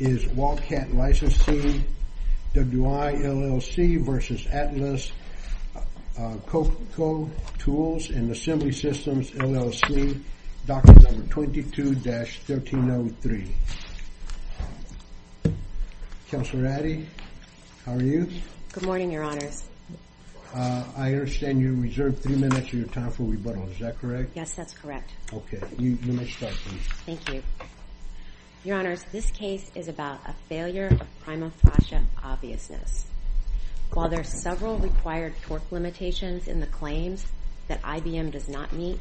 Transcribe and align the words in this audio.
is 0.00 0.26
Wildcat 0.28 0.94
Licensing 0.94 1.84
WI 2.54 3.12
LLC 3.12 4.00
v. 4.00 4.48
Atlas 4.48 5.12
uh, 6.18 6.36
Copco 6.46 7.28
Tools 7.58 8.08
and 8.08 8.30
Assembly 8.30 8.72
Systems 8.72 9.30
LLC, 9.32 10.18
docket 10.66 11.02
number 11.02 11.22
22-1303. 11.34 13.52
Counselor 16.30 16.66
Addy, 16.66 17.06
how 17.84 17.92
are 17.92 18.02
you? 18.02 18.26
Good 18.72 18.84
morning, 18.84 19.12
Your 19.12 19.24
Honors. 19.24 19.64
Uh, 20.54 20.82
I 20.96 21.12
understand 21.12 21.60
you 21.60 21.74
reserved 21.74 22.22
three 22.22 22.36
minutes 22.36 22.68
of 22.68 22.74
your 22.74 22.88
time 22.88 23.10
for 23.10 23.24
rebuttal. 23.24 23.68
Is 23.68 23.80
that 23.80 24.00
correct? 24.00 24.30
Yes, 24.34 24.54
that's 24.54 24.72
correct. 24.72 25.10
Okay. 25.32 25.60
You 25.78 25.98
may 26.04 26.26
start, 26.26 26.54
please. 26.54 26.86
Thank 27.04 27.30
you. 27.32 27.42
Your 28.62 28.76
Honors, 28.76 29.02
this 29.04 29.30
case 29.30 29.70
is 29.74 29.88
about 29.88 30.20
a 30.26 30.34
failure 30.50 30.88
of 30.88 31.08
prima 31.20 31.50
facie 31.50 31.96
obviousness. 32.22 33.06
While 33.94 34.10
there 34.10 34.20
are 34.20 34.24
several 34.24 34.76
required 34.76 35.32
torque 35.40 35.72
limitations 35.72 36.46
in 36.46 36.60
the 36.60 36.66
claims 36.66 37.26
that 37.68 37.80
IBM 37.80 38.32
does 38.32 38.50
not 38.50 38.74
meet, 38.74 38.98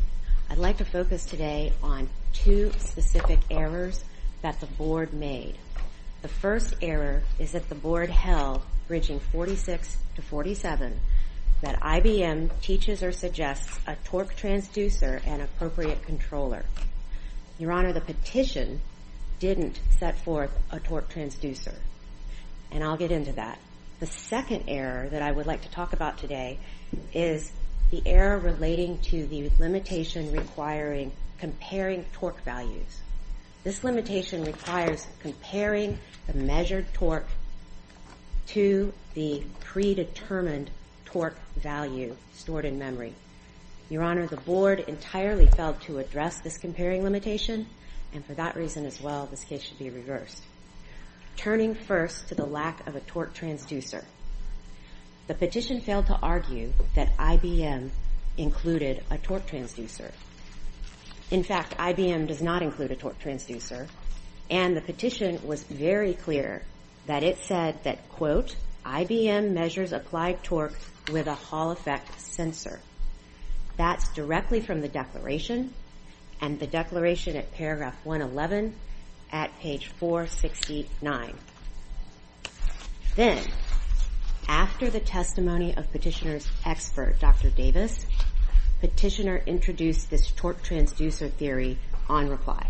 I'd 0.50 0.60
like 0.60 0.78
to 0.78 0.86
focus 0.86 1.26
today 1.26 1.74
on 1.84 2.08
two 2.32 2.72
specific 2.78 3.40
errors 3.52 4.02
that 4.44 4.62
the 4.62 4.66
Board 4.66 5.12
made. 5.12 5.58
The 6.22 6.30
first 6.30 6.76
error 6.82 7.24
is 7.38 7.52
that 7.52 7.68
the 7.68 7.76
Board 7.76 8.10
held, 8.10 8.62
bridging 8.88 9.20
46 9.20 9.98
to 10.16 10.22
47, 10.22 10.98
that 11.64 11.82
IBM 11.82 12.62
teaches 12.62 13.04
or 13.04 13.12
suggests 13.12 13.78
a 13.86 13.98
torque 14.06 14.38
transducer 14.38 15.20
and 15.28 15.42
appropriate 15.42 16.02
controller. 16.04 16.64
Your 17.58 17.74
Honor, 17.74 17.92
the 17.92 18.00
petition 18.00 18.80
didn't 19.40 19.80
set 19.98 20.20
forth 20.20 20.52
a 20.72 20.80
torque 20.80 21.10
transducer, 21.10 21.76
and 22.72 22.84
I'll 22.84 22.98
get 22.98 23.12
into 23.12 23.34
that. 23.34 23.60
The 24.00 24.08
second 24.08 24.66
error 24.68 25.10
that 25.10 25.22
I 25.22 25.32
would 25.32 25.46
like 25.46 25.64
to 25.64 25.72
talk 25.72 25.94
about 25.94 26.18
today 26.18 26.60
is 27.14 27.52
the 27.92 28.02
error 28.06 28.38
relating 28.38 29.00
to 29.00 29.26
the 29.28 29.50
limitation 29.60 30.32
requiring 30.32 31.12
comparing 31.40 32.06
torque 32.14 32.42
values. 32.44 33.02
This 33.64 33.84
limitation 33.84 34.46
requires 34.46 35.06
comparing 35.22 36.00
the 36.28 36.34
measured 36.34 36.94
torque 36.94 37.28
to 38.48 38.94
the 39.14 39.44
predetermined 39.60 40.70
torque 41.06 41.38
value 41.58 42.16
stored 42.34 42.66
in 42.66 42.80
memory. 42.80 43.14
Your 43.90 44.04
Honor, 44.04 44.28
the 44.28 44.38
Board 44.38 44.80
entirely 44.88 45.48
failed 45.48 45.82
to 45.82 45.98
address 45.98 46.40
this 46.40 46.58
comparing 46.58 47.04
limitation, 47.04 47.68
and 48.14 48.26
for 48.26 48.34
that 48.34 48.56
reason 48.56 48.86
as 48.86 49.00
well, 49.02 49.28
this 49.28 49.44
case 49.44 49.64
should 49.64 49.80
be 49.80 49.90
reversed. 49.90 50.44
Turning 51.36 51.74
first 51.74 52.28
to 52.30 52.36
the 52.36 52.46
lack 52.46 52.86
of 52.88 52.96
a 52.96 53.00
torque 53.02 53.34
transducer, 53.34 54.04
the 55.28 55.34
petition 55.34 55.80
failed 55.80 56.08
to 56.08 56.20
argue 56.22 56.74
that 56.96 57.16
IBM 57.18 57.90
included 58.38 59.04
a 59.12 59.18
torque 59.18 59.46
transducer. 59.48 60.12
In 61.30 61.44
fact, 61.44 61.78
IBM 61.78 62.28
does 62.28 62.42
not 62.42 62.64
include 62.64 62.92
a 62.92 62.96
torque 62.96 63.20
transducer, 63.20 63.88
and 64.50 64.76
the 64.76 64.82
petition 64.82 65.40
was 65.46 65.64
very 65.64 66.14
clear 66.14 66.64
that 67.06 67.24
it 67.24 67.38
said 67.38 67.84
that, 67.84 68.10
quote, 68.10 68.56
IBM 68.86 69.52
measures 69.52 69.94
applied 69.94 70.44
torque 70.44 70.80
with 71.12 71.28
a 71.28 71.36
Hall 71.36 71.72
effect 71.72 72.20
sensor. 72.20 72.80
That's 73.78 74.10
directly 74.14 74.62
from 74.62 74.82
the 74.82 74.88
declaration, 74.88 75.74
and 76.42 76.60
the 76.60 76.68
declaration 76.68 77.36
at 77.36 77.52
paragraph 77.52 77.96
111 78.04 78.76
at 79.32 79.58
page 79.60 79.88
469. 79.88 81.36
Then, 83.16 83.44
after 84.48 84.90
the 84.90 85.00
testimony 85.00 85.76
of 85.76 85.92
petitioner's 85.92 86.48
expert, 86.66 87.20
Dr. 87.20 87.50
Davis, 87.50 88.06
petitioner 88.80 89.42
introduced 89.46 90.10
this 90.10 90.32
torque 90.32 90.64
transducer 90.64 91.32
theory 91.32 91.78
on 92.08 92.30
reply. 92.30 92.68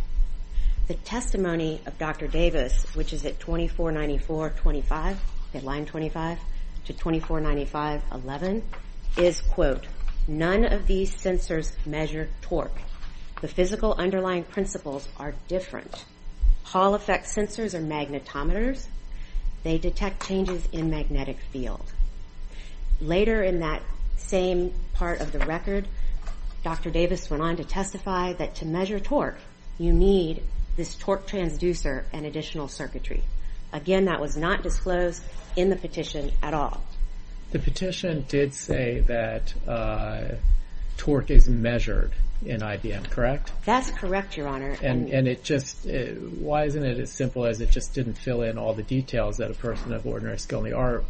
The 0.88 0.96
testimony 0.96 1.82
of 1.86 1.98
Dr. 2.00 2.28
Davis, 2.28 2.84
which 2.96 3.14
is 3.14 3.24
at 3.26 3.40
2494.25, 3.40 5.18
at 5.54 5.64
line 5.64 5.86
25, 5.86 6.40
to 6.86 6.94
2495.11, 6.94 8.64
is, 9.18 9.42
quote, 9.42 9.86
none 10.28 10.66
of 10.66 10.88
these 10.88 11.16
sensors 11.16 11.74
measure 11.86 12.30
torque. 12.42 12.82
The 13.42 13.48
physical 13.48 13.94
underlying 13.94 14.44
principles 14.44 15.08
are 15.18 15.34
different. 15.48 16.06
Hall 16.64 16.94
effect 16.94 17.26
sensors 17.26 17.74
are 17.74 17.82
magnetometers. 17.82 18.86
They 19.64 19.78
detect 19.78 20.28
changes 20.28 20.68
in 20.72 20.90
magnetic 20.90 21.38
field. 21.52 21.84
Later 23.02 23.44
in 23.44 23.60
that 23.60 23.82
same 24.18 24.74
part 24.94 25.22
of 25.22 25.32
the 25.32 25.40
record, 25.40 25.88
Dr. 26.64 26.90
Davis 26.90 27.30
went 27.30 27.42
on 27.42 27.56
to 27.58 27.64
testify 27.64 28.34
that 28.34 28.56
to 28.56 28.66
measure 28.66 29.00
torque, 29.00 29.38
you 29.78 29.94
need 29.94 30.44
this 30.76 30.96
torque 30.96 31.28
transducer 31.28 32.04
and 32.12 32.26
additional 32.26 32.68
circuitry. 32.68 33.24
Again, 33.72 34.06
that 34.06 34.20
was 34.20 34.36
not 34.36 34.64
disclosed 34.64 35.24
in 35.56 35.70
the 35.70 35.76
petition 35.76 36.32
at 36.44 36.54
all. 36.54 36.84
The 37.52 37.60
petition 37.60 38.26
did 38.28 38.54
say 38.54 39.00
that 39.08 39.54
uh, 39.68 40.36
torque 41.00 41.32
is 41.32 41.50
measured 41.50 42.12
in 42.46 42.60
IBM, 42.60 43.10
correct? 43.10 43.52
That's 43.66 43.90
correct, 43.90 44.38
Your 44.38 44.48
Honor. 44.48 44.76
And 44.82 45.28
it 45.28 45.44
just, 45.44 45.88
uh, 45.88 46.08
why 46.40 46.66
isn't 46.66 46.84
it 46.84 47.00
as 47.00 47.12
simple 47.12 47.46
as 47.46 47.62
it 47.62 47.72
just 47.72 47.94
didn't 47.94 48.14
fill 48.14 48.44
in 48.44 48.58
all 48.58 48.74
the 48.74 48.84
details 48.84 49.38
that 49.38 49.50
a 49.50 49.54
person 49.54 49.94
of 49.94 50.06
ordinary 50.06 50.38
skill 50.38 50.60
in 50.60 50.72
the 50.72 50.78
art 50.78 51.06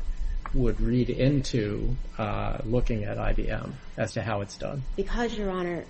would 0.54 0.80
read 0.80 1.10
into 1.10 1.96
uh, 2.18 2.60
looking 2.66 3.04
at 3.04 3.18
IBM 3.18 3.72
as 3.98 4.14
to 4.14 4.22
how 4.22 4.42
it's 4.42 4.58
done? 4.58 4.84
Because, 4.96 5.36
Your 5.36 5.50
Honor, 5.50 5.86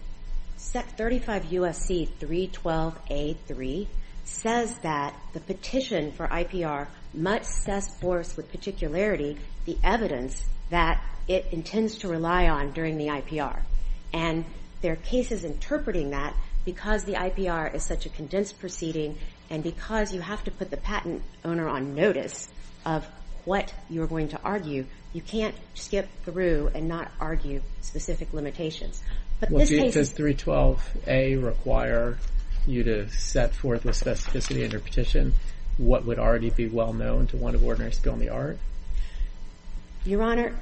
35 0.57 1.45
U.S.C. 1.53 2.09
312A3 2.19 3.87
says 4.23 4.77
that 4.79 5.13
the 5.33 5.39
petition 5.39 6.11
for 6.11 6.27
IPR 6.27 6.87
must 7.13 7.63
set 7.63 7.83
forth 7.99 8.37
with 8.37 8.51
particularity 8.51 9.37
the 9.65 9.77
evidence 9.83 10.45
that 10.69 11.03
it 11.27 11.47
intends 11.51 11.99
to 11.99 12.07
rely 12.07 12.47
on 12.47 12.71
during 12.71 12.97
the 12.97 13.07
IPR. 13.07 13.61
And 14.13 14.45
there 14.81 14.93
are 14.93 14.97
cases 14.97 15.43
interpreting 15.43 16.11
that 16.11 16.35
because 16.65 17.03
the 17.03 17.13
IPR 17.13 17.73
is 17.73 17.83
such 17.83 18.05
a 18.05 18.09
condensed 18.09 18.59
proceeding 18.59 19.17
and 19.49 19.63
because 19.63 20.13
you 20.13 20.21
have 20.21 20.43
to 20.43 20.51
put 20.51 20.69
the 20.69 20.77
patent 20.77 21.23
owner 21.43 21.67
on 21.67 21.95
notice 21.95 22.47
of 22.85 23.05
what 23.45 23.73
you're 23.89 24.07
going 24.07 24.29
to 24.29 24.41
argue, 24.43 24.85
you 25.13 25.21
can't 25.21 25.55
skip 25.73 26.07
through 26.23 26.69
and 26.75 26.87
not 26.87 27.11
argue 27.19 27.61
specific 27.81 28.33
limitations. 28.33 29.01
Does 29.41 30.13
312A 30.13 31.43
require 31.43 32.17
you 32.67 32.83
to 32.83 33.09
set 33.09 33.53
forth 33.55 33.85
with 33.85 33.99
specificity 33.99 34.63
in 34.63 34.71
your 34.71 34.81
petition 34.81 35.33
what 35.77 36.05
would 36.05 36.19
already 36.19 36.49
be 36.49 36.67
well 36.67 36.93
known 36.93 37.25
to 37.27 37.37
one 37.37 37.55
of 37.55 37.63
ordinary 37.63 37.93
skill 37.93 38.13
in 38.13 38.19
the 38.19 38.29
art? 38.29 38.57
Your 40.05 40.21
Honor, 40.21 40.53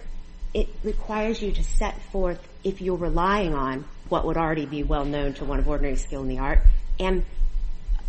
it 0.53 0.69
requires 0.83 1.41
you 1.41 1.51
to 1.51 1.63
set 1.63 1.99
forth 2.11 2.46
if 2.63 2.81
you're 2.81 2.97
relying 2.97 3.53
on 3.53 3.85
what 4.09 4.25
would 4.25 4.37
already 4.37 4.65
be 4.65 4.83
well 4.83 5.05
known 5.05 5.33
to 5.35 5.45
one 5.45 5.59
of 5.59 5.67
ordinary 5.67 5.95
skill 5.95 6.21
in 6.21 6.27
the 6.27 6.39
art. 6.39 6.59
And, 6.99 7.25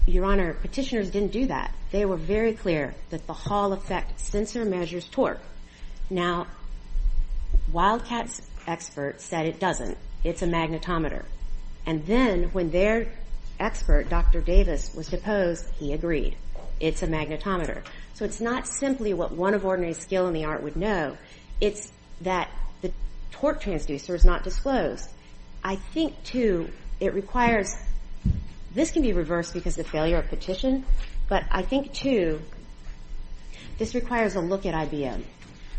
Your 0.06 0.24
Honor, 0.24 0.54
petitioners 0.54 1.10
didn't 1.10 1.32
do 1.32 1.46
that. 1.46 1.72
They 1.90 2.04
were 2.04 2.16
very 2.16 2.52
clear 2.52 2.94
that 3.10 3.26
the 3.26 3.32
Hall 3.32 3.72
effect 3.72 4.20
sensor 4.20 4.64
measures 4.64 5.06
torque. 5.06 5.40
Now, 6.10 6.46
Wildcat's 7.72 8.42
expert 8.66 9.20
said 9.20 9.46
it 9.46 9.60
doesn't. 9.60 9.98
It's 10.24 10.42
a 10.42 10.46
magnetometer. 10.46 11.24
And 11.86 12.04
then 12.06 12.44
when 12.52 12.70
their 12.70 13.12
expert, 13.58 14.08
Dr. 14.08 14.40
Davis, 14.40 14.94
was 14.94 15.08
deposed, 15.08 15.68
he 15.78 15.92
agreed. 15.92 16.36
It's 16.80 17.02
a 17.02 17.06
magnetometer. 17.06 17.82
So 18.14 18.24
it's 18.24 18.40
not 18.40 18.66
simply 18.66 19.14
what 19.14 19.32
one 19.32 19.54
of 19.54 19.64
ordinary 19.64 19.94
skill 19.94 20.26
in 20.28 20.34
the 20.34 20.44
art 20.44 20.62
would 20.62 20.76
know. 20.76 21.16
It's 21.60 21.90
that 22.22 22.50
torque 23.30 23.62
transducer 23.62 24.14
is 24.14 24.24
not 24.24 24.44
disclosed. 24.44 25.08
I 25.62 25.76
think, 25.76 26.22
too, 26.24 26.70
it 27.00 27.14
requires, 27.14 27.74
this 28.74 28.90
can 28.90 29.02
be 29.02 29.12
reversed 29.12 29.54
because 29.54 29.78
of 29.78 29.86
failure 29.86 30.18
of 30.18 30.28
petition, 30.28 30.84
but 31.28 31.44
I 31.50 31.62
think, 31.62 31.92
too, 31.92 32.40
this 33.78 33.94
requires 33.94 34.34
a 34.34 34.40
look 34.40 34.66
at 34.66 34.74
IBM. 34.74 35.22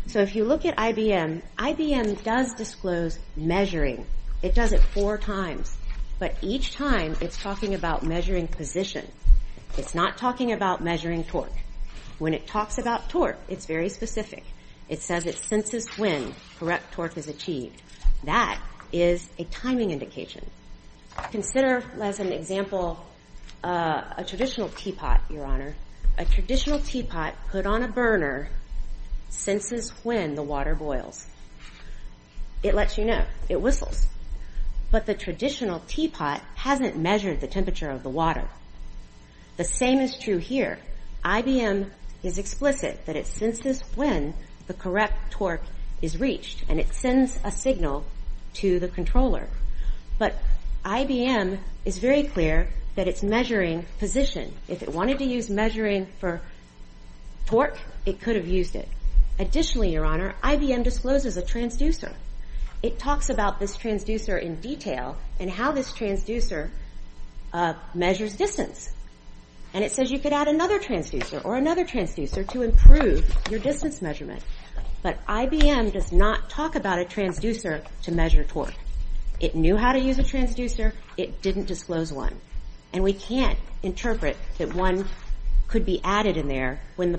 So 0.06 0.20
if 0.20 0.34
you 0.34 0.44
look 0.44 0.64
at 0.64 0.76
IBM, 0.76 1.42
IBM 1.58 2.22
does 2.24 2.54
disclose 2.54 3.18
measuring. 3.36 4.06
It 4.42 4.54
does 4.54 4.72
it 4.72 4.82
four 4.82 5.18
times. 5.18 5.76
But 6.18 6.36
each 6.42 6.72
time 6.72 7.16
it's 7.20 7.40
talking 7.40 7.74
about 7.74 8.02
measuring 8.02 8.48
position. 8.48 9.06
It's 9.76 9.94
not 9.94 10.18
talking 10.18 10.52
about 10.52 10.82
measuring 10.82 11.24
torque. 11.24 11.52
When 12.18 12.34
it 12.34 12.46
talks 12.46 12.78
about 12.78 13.08
torque, 13.08 13.38
it's 13.48 13.66
very 13.66 13.88
specific. 13.88 14.44
It 14.90 15.00
says 15.00 15.24
it 15.24 15.36
senses 15.36 15.88
when 15.96 16.34
correct 16.58 16.92
torque 16.92 17.16
is 17.16 17.28
achieved. 17.28 17.80
That 18.24 18.60
is 18.92 19.26
a 19.38 19.44
timing 19.44 19.92
indication. 19.92 20.44
Consider, 21.30 21.84
as 22.00 22.18
an 22.18 22.32
example, 22.32 22.98
uh, 23.62 24.02
a 24.16 24.24
traditional 24.24 24.68
teapot, 24.68 25.20
Your 25.30 25.46
Honor. 25.46 25.74
a 26.18 26.24
traditional 26.24 26.80
teapot 26.80 27.34
put 27.50 27.66
on 27.66 27.82
a 27.82 27.88
burner 27.88 28.48
senses 29.30 29.90
when 30.02 30.34
the 30.34 30.42
water 30.42 30.74
boils. 30.74 31.24
It 32.62 32.74
lets 32.74 32.98
you 32.98 33.04
know. 33.04 33.24
It 33.48 33.60
whistles. 33.60 34.06
But 34.90 35.06
the 35.06 35.14
traditional 35.14 35.80
teapot 35.86 36.42
hasn't 36.56 36.98
measured 36.98 37.40
the 37.40 37.46
temperature 37.46 37.90
of 37.90 38.02
the 38.02 38.10
water. 38.10 38.48
The 39.56 39.64
same 39.64 40.00
is 40.00 40.18
true 40.18 40.38
here. 40.38 40.78
IBM 41.24 41.90
is 42.22 42.38
explicit 42.38 43.06
that 43.06 43.16
it 43.16 43.26
senses 43.26 43.82
when 43.94 44.34
the 44.70 44.74
correct 44.74 45.32
torque 45.32 45.64
is 46.00 46.20
reached, 46.20 46.62
and 46.68 46.78
it 46.78 46.94
sends 46.94 47.36
a 47.42 47.50
signal 47.50 48.04
to 48.54 48.78
the 48.78 48.86
controller. 48.86 49.48
But 50.16 50.36
IBM 50.84 51.58
is 51.84 51.98
very 51.98 52.22
clear 52.22 52.68
that 52.94 53.08
it's 53.08 53.20
measuring 53.20 53.84
position. 53.98 54.54
If 54.68 54.84
it 54.84 54.88
wanted 54.90 55.18
to 55.18 55.24
use 55.24 55.50
measuring 55.50 56.06
for 56.20 56.40
torque, 57.46 57.78
it 58.06 58.20
could 58.20 58.36
have 58.36 58.46
used 58.46 58.76
it. 58.76 58.88
Additionally, 59.40 59.92
Your 59.92 60.04
Honor, 60.04 60.36
IBM 60.40 60.84
discloses 60.84 61.36
a 61.36 61.42
transducer. 61.42 62.12
It 62.80 63.00
talks 63.00 63.28
about 63.28 63.58
this 63.58 63.76
transducer 63.76 64.40
in 64.40 64.60
detail 64.60 65.16
and 65.40 65.50
how 65.50 65.72
this 65.72 65.90
transducer 65.90 66.70
uh, 67.52 67.74
measures 67.92 68.36
distance. 68.36 68.92
And 69.74 69.84
it 69.84 69.90
says 69.90 70.12
you 70.12 70.20
could 70.20 70.32
add 70.32 70.46
another 70.46 70.78
transducer 70.78 71.44
or 71.44 71.56
another 71.56 71.84
transducer 71.84 72.48
to 72.50 72.62
improve 72.62 73.24
your 73.50 73.58
distance 73.60 74.00
measurement. 74.00 74.42
But 75.02 75.24
IBM 75.26 75.92
does 75.92 76.12
not 76.12 76.50
talk 76.50 76.74
about 76.74 76.98
a 76.98 77.04
transducer 77.04 77.84
to 78.02 78.12
measure 78.12 78.44
torque. 78.44 78.74
It 79.38 79.54
knew 79.54 79.76
how 79.76 79.92
to 79.92 79.98
use 79.98 80.18
a 80.18 80.22
transducer. 80.22 80.92
It 81.16 81.40
didn't 81.40 81.66
disclose 81.66 82.12
one. 82.12 82.34
And 82.92 83.02
we 83.02 83.12
can't 83.12 83.58
interpret 83.82 84.36
that 84.58 84.74
one 84.74 85.06
could 85.68 85.86
be 85.86 86.00
added 86.04 86.36
in 86.36 86.48
there 86.48 86.80
when 86.96 87.18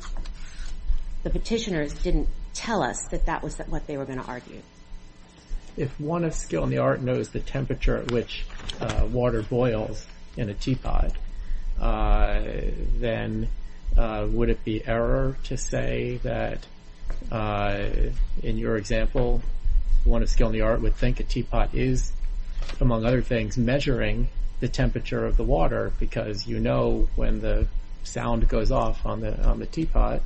the 1.24 1.30
petitioners 1.30 1.94
didn't 1.94 2.28
tell 2.54 2.84
us 2.84 3.08
that 3.08 3.26
that 3.26 3.42
was 3.42 3.58
what 3.60 3.88
they 3.88 3.98
were 3.98 4.06
going 4.06 4.20
to 4.20 4.26
argue. 4.26 4.62
If 5.78 5.98
one 6.00 6.26
of 6.26 6.34
skill 6.36 6.64
in 6.64 6.70
the 6.70 6.80
art 6.80 7.02
knows 7.02 7.30
the 7.30 7.40
temperature 7.40 7.98
at 7.98 8.12
which 8.12 8.46
uh, 8.80 9.08
water 9.10 9.42
boils 9.42 10.06
in 10.36 10.50
a 10.50 10.54
teapot, 10.54 11.14
uh, 11.80 12.42
then 12.98 13.48
uh, 13.98 14.28
would 14.30 14.50
it 14.50 14.64
be 14.64 14.86
error 14.86 15.38
to 15.46 15.58
say 15.58 16.20
that, 16.24 16.66
Uh, 17.32 17.86
in 18.44 18.58
your 18.58 18.78
example, 18.78 19.42
one 20.04 20.22
of 20.22 20.30
skill 20.30 20.48
in 20.48 20.54
the 20.54 20.62
art 20.62 20.82
would 20.82 20.96
think 20.96 21.20
a 21.20 21.24
teapot 21.24 21.74
is, 21.74 22.12
among 22.80 23.06
other 23.06 23.22
things, 23.22 23.58
measuring 23.58 24.28
the 24.60 24.68
temperature 24.68 25.26
of 25.26 25.38
the 25.38 25.44
water 25.44 25.92
because 26.00 26.48
you 26.48 26.60
know 26.60 27.08
when 27.16 27.42
the 27.42 27.68
sound 28.04 28.48
goes 28.48 28.72
off 28.72 29.06
on 29.06 29.22
the 29.22 29.44
on 29.44 29.60
the 29.60 29.66
teapot, 29.66 30.22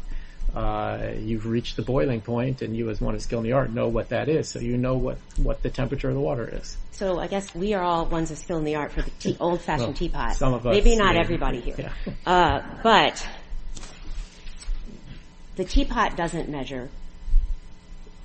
uh, 0.55 1.11
you've 1.19 1.45
reached 1.45 1.75
the 1.75 1.81
boiling 1.81 2.21
point 2.21 2.61
and 2.61 2.75
you 2.75 2.89
as 2.89 3.01
one 3.01 3.15
of 3.15 3.21
skill 3.21 3.39
in 3.39 3.45
the 3.45 3.51
art 3.51 3.71
know 3.71 3.87
what 3.87 4.09
that 4.09 4.29
is. 4.29 4.47
So 4.47 4.59
you 4.59 4.77
know 4.77 4.95
what 5.37 5.61
the 5.61 5.69
temperature 5.69 6.09
of 6.09 6.15
the 6.15 6.21
water 6.21 6.47
is. 6.47 6.77
So 6.91 7.19
I 7.19 7.27
guess 7.27 7.53
we 7.53 7.73
are 7.73 7.83
all 7.83 8.05
ones 8.05 8.31
of 8.31 8.37
skill 8.37 8.57
in 8.57 8.63
the 8.63 8.75
art 8.75 8.93
for 8.93 9.01
the 9.01 9.35
old-fashioned 9.39 9.97
teapot. 9.97 10.37
Some 10.37 10.53
of 10.53 10.65
us. 10.65 10.73
Maybe 10.73 10.95
not 10.95 11.15
everybody 11.15 11.59
here. 11.59 11.91
Uh, 12.25 12.61
but 12.81 13.27
the 15.55 15.63
teapot 15.63 16.15
doesn't 16.15 16.49
measure 16.49 16.89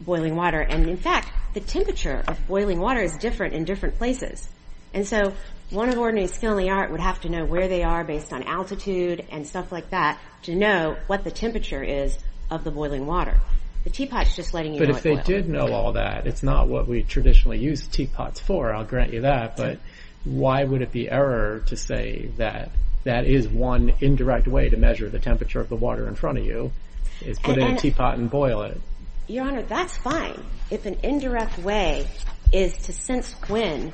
boiling 0.01 0.35
water. 0.35 0.61
And 0.61 0.89
in 0.89 0.97
fact, 0.97 1.33
the 1.55 1.61
temperature 1.61 2.23
of 2.27 2.39
boiling 2.49 2.81
water 2.81 3.01
is 3.01 3.17
different 3.17 3.55
in 3.55 3.65
different 3.65 3.99
places. 3.99 4.49
And 4.93 5.07
so 5.07 5.35
one 5.71 5.89
of 5.89 5.99
ordinary 5.99 6.27
skill 6.27 6.57
in 6.59 6.65
the 6.65 6.71
art 6.71 6.91
would 6.91 7.01
have 7.01 7.21
to 7.21 7.29
know 7.29 7.45
where 7.45 7.69
they 7.69 7.83
are 7.83 8.03
based 8.05 8.33
on 8.33 8.43
altitude 8.43 9.25
and 9.31 9.47
stuff 9.47 9.71
like 9.71 9.91
that 9.91 10.19
to 10.43 10.55
know 10.55 10.97
what 11.07 11.23
the 11.23 11.31
temperature 11.31 11.83
is 11.83 12.19
of 12.51 12.65
the 12.65 12.71
boiling 12.71 13.07
water. 13.07 13.39
The 13.85 13.91
teapot's 13.91 14.35
just 14.35 14.53
letting 14.53 14.75
you 14.75 14.81
know 14.81 14.91
it's 14.91 15.01
boiling. 15.03 15.19
But 15.19 15.21
if 15.21 15.27
they 15.27 15.33
did 15.33 15.49
know 15.49 15.73
all 15.73 15.93
that, 15.93 16.27
it's 16.27 16.43
not 16.43 16.69
what 16.69 16.89
we 16.89 17.03
traditionally 17.03 17.59
use 17.59 17.87
teapots 17.87 18.41
for, 18.41 18.75
I'll 18.75 18.85
grant 18.85 19.13
you 19.13 19.23
that. 19.23 19.57
But 19.57 19.79
why 20.25 20.65
would 20.65 20.83
it 20.83 20.93
be 20.93 21.11
error 21.11 21.63
to 21.67 21.77
say 21.77 22.31
that 22.37 22.71
that 23.05 23.27
is 23.27 23.49
one 23.49 23.95
indirect 24.01 24.47
way 24.47 24.69
to 24.69 24.77
measure 24.77 25.09
the 25.09 25.19
temperature 25.19 25.61
of 25.61 25.69
the 25.69 25.77
water 25.77 26.07
in 26.09 26.15
front 26.15 26.39
of 26.39 26.45
you, 26.45 26.73
is 27.23 27.39
put 27.39 27.59
in 27.59 27.75
a 27.75 27.77
teapot 27.77 28.19
and 28.19 28.31
boil 28.31 28.63
it? 28.63 28.81
Your 29.27 29.47
Honor, 29.47 29.63
that's 29.63 29.97
fine. 29.97 30.43
If 30.71 30.87
an 30.87 30.99
indirect 31.03 31.59
way 31.59 32.07
is 32.53 32.77
to 32.79 32.93
sense 32.93 33.33
when 33.47 33.93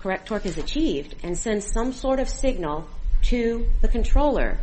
correct 0.00 0.28
torque 0.28 0.46
is 0.46 0.58
achieved 0.58 1.16
and 1.22 1.36
send 1.36 1.64
some 1.64 1.92
sort 1.92 2.20
of 2.20 2.28
signal 2.28 2.88
to 3.22 3.68
the 3.80 3.88
controller, 3.88 4.58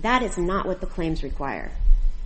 that 0.00 0.22
is 0.22 0.36
not 0.36 0.66
what 0.66 0.80
the 0.80 0.86
claims 0.86 1.22
require. 1.22 1.70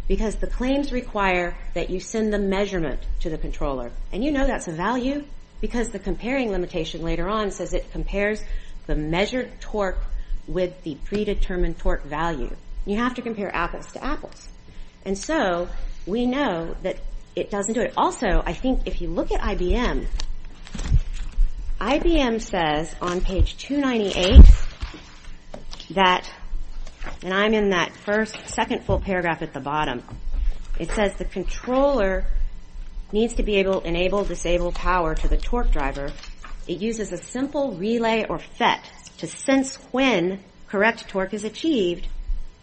Because 0.06 0.36
the 0.36 0.46
claims 0.46 0.90
require 0.90 1.56
that 1.74 1.90
you 1.90 2.00
send 2.00 2.32
the 2.32 2.38
measurement 2.38 3.00
to 3.20 3.30
the 3.30 3.38
controller. 3.38 3.92
And 4.10 4.24
you 4.24 4.32
know 4.32 4.46
that's 4.46 4.68
a 4.68 4.72
value 4.72 5.24
because 5.60 5.90
the 5.90 5.98
comparing 5.98 6.50
limitation 6.50 7.02
later 7.02 7.28
on 7.28 7.50
says 7.50 7.74
it 7.74 7.90
compares 7.92 8.42
the 8.86 8.94
measured 8.94 9.60
torque 9.60 10.02
with 10.46 10.82
the 10.82 10.94
predetermined 11.04 11.78
torque 11.78 12.04
value. 12.04 12.54
You 12.86 12.96
have 12.96 13.14
to 13.16 13.22
compare 13.22 13.54
apples 13.54 13.92
to 13.92 14.02
apples. 14.02 14.48
And 15.04 15.16
so 15.16 15.68
we 16.06 16.26
know 16.26 16.76
that 16.82 16.96
it 17.36 17.50
doesn't 17.50 17.74
do 17.74 17.80
it. 17.80 17.92
Also, 17.96 18.42
I 18.44 18.52
think 18.52 18.86
if 18.86 19.00
you 19.00 19.08
look 19.08 19.30
at 19.30 19.40
IBM, 19.40 20.06
IBM 21.80 22.40
says 22.40 22.94
on 23.00 23.20
page 23.20 23.56
298 23.58 24.44
that, 25.90 26.30
and 27.22 27.32
I'm 27.32 27.54
in 27.54 27.70
that 27.70 27.92
first, 27.92 28.36
second 28.48 28.84
full 28.84 29.00
paragraph 29.00 29.42
at 29.42 29.52
the 29.52 29.60
bottom, 29.60 30.02
it 30.78 30.90
says 30.90 31.14
the 31.14 31.24
controller 31.24 32.24
needs 33.12 33.34
to 33.34 33.42
be 33.42 33.56
able 33.56 33.80
to 33.80 33.88
enable 33.88 34.24
disable 34.24 34.72
power 34.72 35.14
to 35.14 35.28
the 35.28 35.36
torque 35.36 35.70
driver. 35.70 36.12
It 36.66 36.78
uses 36.78 37.12
a 37.12 37.16
simple 37.16 37.72
relay 37.72 38.26
or 38.28 38.38
FET 38.38 38.90
to 39.18 39.26
sense 39.26 39.76
when 39.92 40.40
correct 40.66 41.08
torque 41.08 41.32
is 41.32 41.44
achieved 41.44 42.08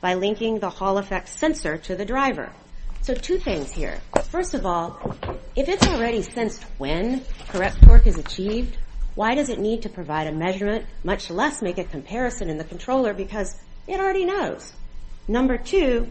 by 0.05 0.13
linking 0.13 0.59
the 0.59 0.69
Hall 0.69 0.99
effect 0.99 1.27
sensor 1.27 1.79
to 1.79 1.95
the 1.95 2.05
driver. 2.05 2.51
So 3.01 3.15
two 3.15 3.39
things 3.39 3.71
here. 3.71 3.99
First 4.25 4.53
of 4.53 4.63
all, 4.63 5.17
if 5.55 5.67
it's 5.67 5.87
already 5.87 6.21
sensed 6.21 6.61
when 6.77 7.23
correct 7.47 7.81
torque 7.81 8.05
is 8.05 8.19
achieved, 8.19 8.77
why 9.15 9.33
does 9.33 9.49
it 9.49 9.57
need 9.57 9.81
to 9.81 9.89
provide 9.89 10.27
a 10.27 10.31
measurement, 10.31 10.85
much 11.03 11.31
less 11.31 11.63
make 11.63 11.79
a 11.79 11.83
comparison 11.83 12.51
in 12.51 12.59
the 12.59 12.63
controller 12.63 13.15
because 13.15 13.57
it 13.87 13.99
already 13.99 14.25
knows? 14.25 14.73
Number 15.27 15.57
two, 15.57 16.07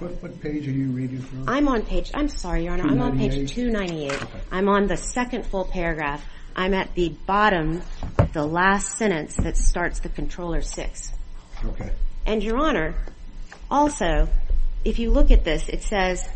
What 0.00 0.40
page 0.40 0.66
are 0.66 0.72
you 0.72 0.88
reading 0.90 1.20
from? 1.20 1.48
I'm 1.48 1.68
on 1.68 1.82
page, 1.82 2.10
I'm 2.12 2.28
sorry, 2.28 2.64
Your 2.64 2.72
Honor, 2.72 2.88
I'm 2.88 3.00
on 3.00 3.16
page 3.16 3.52
298. 3.52 4.20
I'm 4.50 4.68
on 4.68 4.88
the 4.88 4.96
second 4.96 5.46
full 5.46 5.66
paragraph. 5.66 6.24
I'm 6.56 6.74
at 6.74 6.92
the 6.96 7.10
bottom, 7.24 7.82
the 8.32 8.44
last 8.44 8.98
sentence 8.98 9.36
that 9.36 9.56
starts 9.56 10.00
the 10.00 10.08
controller 10.08 10.60
six. 10.60 11.12
Okay. 11.64 11.90
And 12.26 12.42
Your 12.42 12.58
Honor, 12.58 12.94
also, 13.70 14.28
if 14.84 14.98
you 14.98 15.10
look 15.10 15.30
at 15.30 15.44
this, 15.44 15.68
it 15.68 15.82
says 15.82 16.28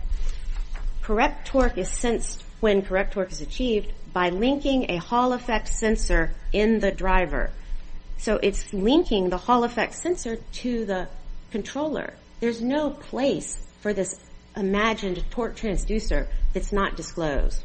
correct 1.02 1.46
torque 1.46 1.78
is 1.78 1.88
sensed 1.88 2.42
when 2.60 2.82
correct 2.82 3.14
torque 3.14 3.32
is 3.32 3.40
achieved 3.40 3.92
by 4.12 4.28
linking 4.28 4.90
a 4.90 4.96
Hall 4.96 5.32
effect 5.32 5.68
sensor 5.68 6.32
in 6.52 6.80
the 6.80 6.90
driver. 6.90 7.50
So 8.18 8.38
it's 8.42 8.72
linking 8.72 9.30
the 9.30 9.38
Hall 9.38 9.64
effect 9.64 9.94
sensor 9.94 10.36
to 10.36 10.84
the 10.84 11.08
controller. 11.50 12.14
There's 12.40 12.60
no 12.60 12.90
place 12.90 13.56
for 13.80 13.92
this 13.92 14.20
imagined 14.56 15.24
torque 15.30 15.56
transducer 15.56 16.26
that's 16.52 16.72
not 16.72 16.96
disclosed. 16.96 17.62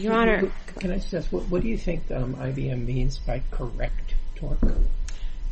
Your 0.00 0.14
Honor. 0.14 0.50
Can 0.78 0.92
I 0.92 0.96
just 0.96 1.12
ask, 1.14 1.30
what 1.30 1.62
do 1.62 1.68
you 1.68 1.76
think 1.76 2.10
um, 2.10 2.34
IBM 2.34 2.86
means 2.86 3.18
by 3.18 3.42
correct 3.50 4.14
torque? 4.34 4.58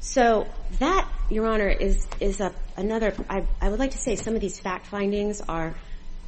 So 0.00 0.46
that, 0.78 1.08
Your 1.30 1.46
Honor, 1.46 1.68
is 1.68 2.06
another, 2.76 3.14
I 3.28 3.68
would 3.68 3.78
like 3.78 3.92
to 3.92 3.98
say 3.98 4.16
some 4.16 4.34
of 4.34 4.40
these 4.40 4.58
fact 4.58 4.86
findings 4.86 5.40
are 5.42 5.74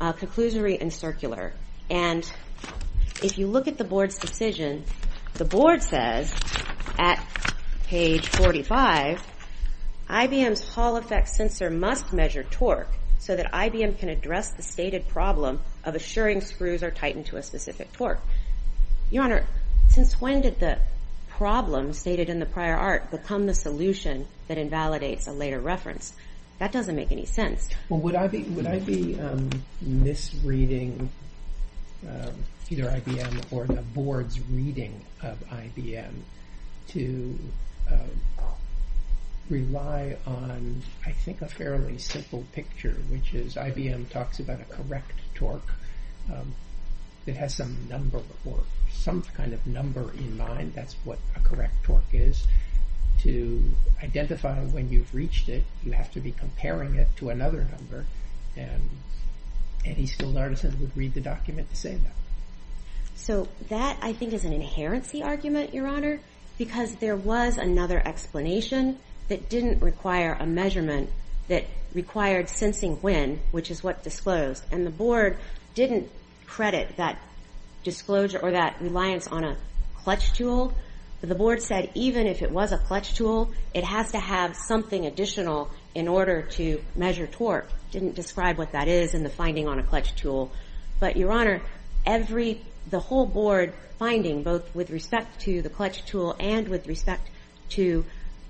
uh, 0.01 0.13
conclusory 0.13 0.81
and 0.81 0.93
circular. 0.93 1.53
And 1.89 2.31
if 3.23 3.39
you 3.39 3.47
look 3.47 3.69
at 3.69 3.79
the 3.79 3.85
board's 3.85 4.19
decision, 4.19 4.85
the 5.35 5.45
board 5.45 5.83
says 5.83 6.35
at 6.99 7.25
page 7.87 8.29
45, 8.29 9.23
IBM's 10.09 10.69
Hall 10.75 10.97
effect 10.97 11.29
sensor 11.29 11.71
must 11.71 12.13
measure 12.13 12.43
torque 12.43 12.93
so 13.19 13.37
that 13.37 13.53
IBM 13.53 13.99
can 13.99 14.09
address 14.09 14.51
the 14.51 14.63
stated 14.63 15.07
problem 15.09 15.61
of 15.85 15.95
assuring 15.95 16.41
screws 16.41 16.83
are 16.83 16.91
tightened 16.91 17.27
to 17.27 17.37
a 17.37 17.43
specific 17.43 17.93
torque. 17.93 18.21
Your 19.11 19.25
Honor, 19.25 19.47
since 19.89 20.21
when 20.21 20.41
did 20.41 20.61
the 20.61 20.79
problem 21.29 21.93
stated 21.93 22.29
in 22.29 22.39
the 22.39 22.47
prior 22.47 22.77
art 22.77 23.11
become 23.11 23.47
the 23.47 23.55
solution 23.55 24.27
that 24.49 24.59
invalidates 24.59 25.27
a 25.27 25.33
later 25.33 25.59
reference? 25.59 26.13
That 26.59 26.73
doesn't 26.73 26.95
make 26.95 27.11
any 27.11 27.25
sense. 27.25 27.69
Well, 27.89 28.01
would 28.01 28.15
I 28.15 28.29
be 28.29 29.19
um, 29.19 29.51
misreading 29.81 31.11
um, 32.07 32.35
either 32.69 32.85
IBM 32.85 33.53
or 33.53 33.67
the 33.67 33.83
board's 33.83 34.41
reading 34.49 35.05
of 35.23 35.39
IBM 35.51 36.13
to 36.89 37.39
um, 37.91 38.11
rely 39.49 40.17
on, 40.27 40.83
I 41.05 41.13
think, 41.13 41.43
a 41.43 41.49
fairly 41.49 41.99
simple 41.99 42.45
picture, 42.53 42.97
which 43.09 43.35
is 43.35 43.57
IBM 43.57 44.09
talks 44.11 44.39
about 44.39 44.61
a 44.61 44.65
correct 44.65 45.19
torque 45.41 45.73
um, 46.33 46.55
that 47.27 47.37
has 47.37 47.55
some 47.55 47.77
number 47.89 48.21
or 48.45 48.61
some 48.93 49.23
kind 49.23 49.53
of 49.53 49.67
number 49.67 50.13
in 50.13 50.37
mind. 50.37 50.75
That's 50.75 50.95
what 51.05 51.19
a 51.35 51.41
correct 51.41 51.75
torque 51.83 52.13
is. 52.13 52.47
To 53.23 53.63
identify 54.03 54.59
when 54.61 54.91
you've 54.91 55.15
reached 55.15 55.49
it, 55.49 55.65
you 55.85 55.93
have 55.93 56.11
to 56.13 56.21
be 56.21 56.33
comparing 56.33 56.95
it 56.95 57.09
to 57.17 57.31
another 57.31 57.67
number, 57.79 58.07
and 58.57 58.89
any 59.85 60.07
skilled 60.07 60.37
artisan 60.37 60.79
would 60.81 60.97
read 60.97 61.15
the 61.15 61.21
document 61.21 61.69
to 61.71 61.77
say 61.77 61.95
that. 61.95 62.13
So 63.15 63.49
that, 63.69 63.99
I 64.01 64.15
think, 64.15 64.33
is 64.33 64.45
an 64.45 64.53
inherency 64.59 65.23
argument, 65.23 65.75
Your 65.75 65.87
Honor, 65.87 66.21
because 66.57 66.95
there 66.97 67.17
was 67.17 67.59
another 67.59 68.01
explanation 68.07 68.99
that 69.29 69.49
didn't 69.49 69.81
require 69.81 70.37
a 70.41 70.47
measurement 70.47 71.11
that 71.49 71.65
required 71.95 72.49
sensing 72.49 72.97
when, 72.97 73.41
which 73.51 73.71
is 73.71 73.83
what 73.83 74.03
disclosed. 74.03 74.65
And 74.71 74.87
the 74.87 74.91
board 74.91 75.39
didn't 75.75 76.11
credit 76.47 76.97
that 76.97 77.19
disclosure 77.85 78.39
or 78.39 78.53
that 78.53 78.81
reliance 78.81 79.27
on 79.27 79.45
a 79.45 79.57
clutch 79.97 80.33
tool. 80.33 80.75
The 81.21 81.35
board 81.35 81.63
said 81.63 81.91
even 81.95 82.27
if 82.27 82.43
it 82.43 82.51
was 82.51 82.73
a 82.73 82.79
clutch 82.79 83.15
tool, 83.15 83.51
it 83.75 83.85
has 83.85 84.13
to 84.13 84.19
have 84.19 84.57
something 84.57 85.07
additional 85.07 85.71
in 85.95 86.09
order 86.09 86.43
to 86.43 86.83
measure 86.97 87.27
torque. 87.27 87.69
Didn't 87.91 88.15
describe 88.15 88.57
what 88.57 88.73
that 88.73 88.89
is 88.89 89.15
in 89.15 89.23
the 89.23 89.31
finding 89.31 89.69
on 89.69 89.79
a 89.79 89.83
clutch 89.83 90.15
tool. 90.17 90.51
But, 90.99 91.17
Your 91.17 91.33
Honor, 91.33 91.63
every 92.07 92.63
the 92.89 93.01
whole 93.01 93.27
board 93.27 93.75
finding, 93.99 94.43
both 94.43 94.75
with 94.75 94.91
respect 94.91 95.41
to 95.43 95.63
the 95.63 95.69
clutch 95.69 96.05
tool 96.07 96.35
and 96.41 96.69
with 96.69 96.87
respect 96.87 97.29
to 97.71 98.05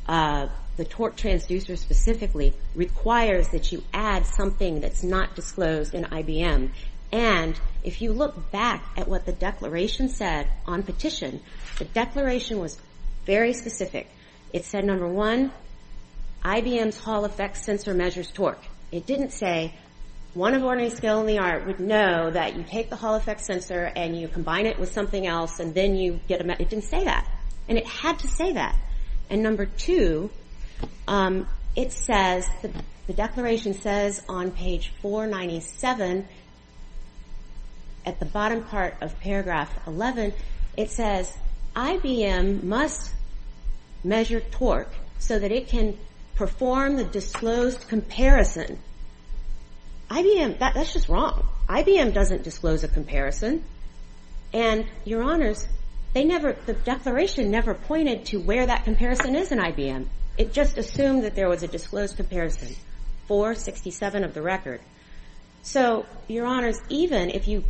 uh, 0.08 0.48
the 0.80 0.86
torque 0.86 1.14
transducer 1.14 1.76
specifically, 1.76 2.54
requires 2.74 3.48
that 3.48 3.70
you 3.70 3.82
add 3.92 4.24
something 4.24 4.80
that's 4.80 5.02
not 5.02 5.36
disclosed 5.36 5.92
in 5.92 6.04
IBM. 6.04 6.70
And 7.12 7.60
if 7.84 8.00
you 8.00 8.14
look 8.14 8.50
back 8.50 8.82
at 8.96 9.06
what 9.06 9.26
the 9.26 9.32
declaration 9.32 10.08
said 10.08 10.48
on 10.64 10.82
petition, 10.82 11.42
the 11.78 11.84
declaration 11.84 12.58
was 12.60 12.80
very 13.26 13.52
specific. 13.52 14.08
It 14.54 14.64
said, 14.64 14.86
number 14.86 15.06
one, 15.06 15.52
IBM's 16.42 16.98
Hall 16.98 17.26
effect 17.26 17.58
sensor 17.58 17.92
measures 17.92 18.30
torque. 18.30 18.64
It 18.90 19.04
didn't 19.04 19.34
say 19.34 19.74
one 20.32 20.54
of 20.54 20.64
ordinary 20.64 20.88
skill 20.88 21.20
in 21.20 21.26
the 21.26 21.40
art 21.40 21.66
would 21.66 21.80
know 21.80 22.30
that 22.30 22.56
you 22.56 22.62
take 22.62 22.88
the 22.88 22.96
Hall 22.96 23.16
effect 23.16 23.42
sensor 23.42 23.92
and 23.94 24.18
you 24.18 24.28
combine 24.28 24.64
it 24.64 24.78
with 24.78 24.90
something 24.90 25.26
else 25.26 25.60
and 25.60 25.74
then 25.74 25.94
you 25.94 26.20
get 26.26 26.40
a... 26.40 26.50
It 26.52 26.70
didn't 26.70 26.84
say 26.84 27.04
that. 27.04 27.28
And 27.68 27.76
it 27.76 27.86
had 27.86 28.20
to 28.20 28.28
say 28.28 28.54
that. 28.54 28.74
And 29.30 29.44
number 29.44 29.64
two, 29.64 30.30
Um, 31.06 31.46
it 31.76 31.92
says, 31.92 32.48
the 33.06 33.12
declaration 33.12 33.74
says 33.74 34.22
on 34.28 34.50
page 34.50 34.92
497, 35.02 36.26
at 38.06 38.18
the 38.18 38.26
bottom 38.26 38.64
part 38.64 38.96
of 39.00 39.18
paragraph 39.20 39.70
11, 39.86 40.32
it 40.76 40.90
says, 40.90 41.36
IBM 41.76 42.62
must 42.62 43.12
measure 44.02 44.40
torque 44.40 44.92
so 45.18 45.38
that 45.38 45.52
it 45.52 45.68
can 45.68 45.96
perform 46.34 46.96
the 46.96 47.04
disclosed 47.04 47.86
comparison. 47.88 48.78
IBM, 50.10 50.58
that's 50.58 50.92
just 50.92 51.08
wrong. 51.08 51.46
IBM 51.68 52.12
doesn't 52.14 52.42
disclose 52.42 52.82
a 52.82 52.88
comparison. 52.88 53.62
And, 54.52 54.86
Your 55.04 55.22
Honors, 55.22 55.68
the 56.14 56.76
declaration 56.84 57.50
never 57.50 57.74
pointed 57.74 58.24
to 58.26 58.40
where 58.40 58.66
that 58.66 58.84
comparison 58.84 59.36
is 59.36 59.52
in 59.52 59.58
IBM. 59.58 60.06
It 60.40 60.54
just 60.54 60.78
assumed 60.78 61.24
that 61.24 61.34
there 61.34 61.50
was 61.50 61.62
a 61.62 61.68
disclosed 61.68 62.16
comparison. 62.16 62.74
467 63.28 64.24
of 64.24 64.32
the 64.32 64.40
record. 64.40 64.80
So, 65.60 66.06
Your 66.28 66.46
Honors, 66.46 66.80
even 66.88 67.28
if 67.28 67.46
you 67.46 67.62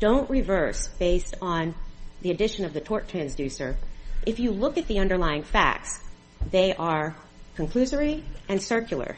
don't 0.00 0.28
reverse 0.28 0.88
based 0.98 1.36
on 1.40 1.76
the 2.20 2.32
addition 2.32 2.64
of 2.64 2.72
the 2.72 2.80
torque 2.80 3.06
transducer, 3.06 3.76
if 4.26 4.40
you 4.40 4.50
look 4.50 4.76
at 4.76 4.88
the 4.88 4.98
underlying 4.98 5.44
facts, 5.44 6.00
they 6.50 6.74
are 6.74 7.14
conclusory 7.56 8.24
and 8.48 8.60
circular. 8.60 9.16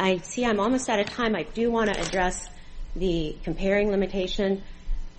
I 0.00 0.16
see 0.16 0.46
I'm 0.46 0.60
almost 0.60 0.88
out 0.88 0.98
of 0.98 1.10
time. 1.10 1.36
I 1.36 1.42
do 1.42 1.70
want 1.70 1.92
to 1.92 2.00
address 2.00 2.48
the 2.96 3.36
comparing 3.44 3.90
limitation. 3.90 4.62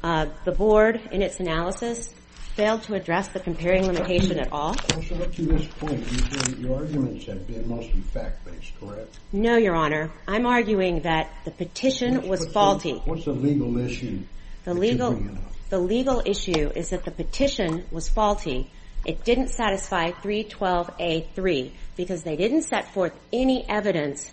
Uh, 0.03 0.25
the 0.43 0.51
board, 0.51 0.99
in 1.11 1.21
its 1.21 1.39
analysis, 1.39 2.11
failed 2.55 2.83
to 2.83 2.93
address 2.93 3.29
the 3.29 3.39
comparing 3.39 3.87
limitation 3.87 4.39
at 4.39 4.51
all. 4.51 4.71
Up 4.71 5.31
to 5.33 5.45
this 5.45 5.65
point, 5.79 6.59
your 6.59 6.77
arguments 6.77 7.25
have 7.25 7.47
been 7.47 7.67
mostly 7.67 8.01
fact-based, 8.01 8.79
correct? 8.79 9.17
No, 9.31 9.57
Your 9.57 9.75
Honor. 9.75 10.11
I'm 10.27 10.45
arguing 10.45 11.01
that 11.01 11.31
the 11.45 11.51
petition 11.51 12.27
was 12.27 12.45
faulty. 12.51 13.01
What's 13.05 13.25
the 13.25 13.33
legal 13.33 13.77
issue 13.77 14.21
that 14.65 14.75
you're 14.75 14.97
bringing 14.97 15.37
up? 15.37 15.43
The 15.69 15.79
legal 15.79 16.21
issue 16.25 16.71
is 16.75 16.91
that 16.91 17.03
the 17.03 17.11
petition 17.11 17.85
was 17.91 18.07
faulty. 18.09 18.69
It 19.05 19.23
didn't 19.23 19.49
satisfy 19.49 20.11
312A3 20.11 21.71
because 21.95 22.23
they 22.23 22.35
didn't 22.35 22.63
set 22.63 22.93
forth 22.93 23.13
any 23.31 23.67
evidence 23.67 24.31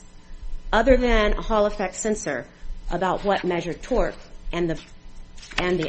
other 0.73 0.97
than 0.97 1.33
a 1.33 1.43
Hall 1.43 1.67
effect 1.67 1.95
sensor 1.95 2.47
about 2.91 3.25
what 3.25 3.45
measured 3.45 3.83
torque. 3.83 4.15
And 4.53 4.69
the 4.69 4.81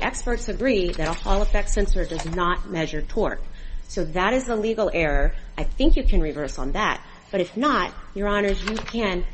experts 0.02 0.50
agree 0.50 0.92
that 0.92 1.08
a 1.08 1.14
Hall 1.14 1.42
effect 1.42 1.70
sensor 1.70 2.06
does 2.06 2.26
not 2.26 2.70
measure 2.70 3.02
torque. 3.02 3.42
So 3.88 4.06
that 4.06 4.34
is 4.34 4.48
a 4.48 4.56
legal 4.56 4.90
error. 4.94 5.34
I 5.58 5.64
think 5.64 5.96
you 5.96 6.04
can 6.04 6.22
reverse 6.22 6.58
on 6.58 6.74
that. 6.74 7.02
But 7.32 7.42
if 7.42 7.56
not, 7.56 7.94
Your 8.14 8.28
Honors, 8.28 8.62
you 8.64 8.76
can 8.76 9.26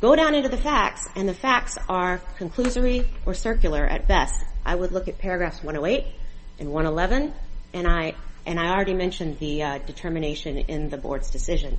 go 0.00 0.14
down 0.14 0.34
into 0.34 0.48
the 0.48 0.56
facts, 0.56 1.08
and 1.16 1.28
the 1.28 1.34
facts 1.34 1.76
are 1.88 2.20
conclusory 2.38 3.06
or 3.26 3.34
circular 3.34 3.84
at 3.84 4.06
best. 4.06 4.44
I 4.64 4.74
would 4.74 4.92
look 4.92 5.08
at 5.08 5.18
paragraphs 5.18 5.62
108 5.62 6.06
and 6.58 6.72
111, 6.72 7.32
and 7.72 7.86
I 7.86 8.14
and 8.46 8.58
I 8.58 8.70
already 8.70 8.94
mentioned 8.94 9.38
the 9.38 9.62
uh, 9.62 9.78
determination 9.78 10.56
in 10.56 10.88
the 10.88 10.96
board's 10.96 11.30
decision. 11.30 11.78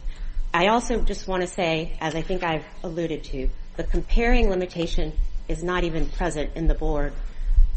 I 0.53 0.67
also 0.67 1.01
just 1.01 1.27
want 1.27 1.41
to 1.41 1.47
say, 1.47 1.97
as 1.99 2.13
I 2.13 2.21
think 2.21 2.43
I've 2.43 2.65
alluded 2.83 3.23
to, 3.25 3.49
the 3.75 3.83
comparing 3.83 4.49
limitation 4.49 5.13
is 5.47 5.63
not 5.63 5.83
even 5.83 6.07
present 6.07 6.51
in 6.55 6.67
the 6.67 6.75
board's 6.75 7.15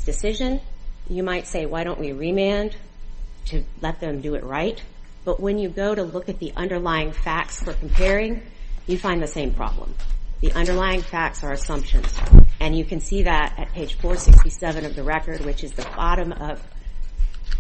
decision. 0.03 0.61
You 1.09 1.23
might 1.23 1.47
say, 1.47 1.67
why 1.67 1.85
don't 1.85 1.99
we 1.99 2.13
remand 2.13 2.77
to 3.47 3.65
let 3.81 4.01
them 4.01 4.21
do 4.21 4.35
it 4.35 4.45
right? 4.45 4.81
But 5.25 5.41
when 5.41 5.59
you 5.59 5.69
go 5.69 5.95
to 5.95 6.03
look 6.03 6.29
at 6.29 6.39
the 6.39 6.53
underlying 6.57 7.13
facts 7.13 7.63
for 7.63 7.73
comparing, 7.73 8.43
you 8.87 8.99
find 8.99 9.23
the 9.23 9.29
same 9.29 9.53
problem. 9.53 9.95
The 10.41 10.53
underlying 10.53 11.03
facts 11.03 11.45
are 11.45 11.53
assumptions. 11.53 12.13
And 12.61 12.77
you 12.77 12.85
can 12.85 13.01
see 13.01 13.23
that 13.23 13.55
at 13.59 13.73
page 13.73 13.95
467 13.95 14.85
of 14.85 14.97
the 14.97 15.03
record, 15.03 15.45
which 15.45 15.63
is 15.63 15.73
the 15.73 15.85
bottom 15.97 16.33
of 16.33 16.61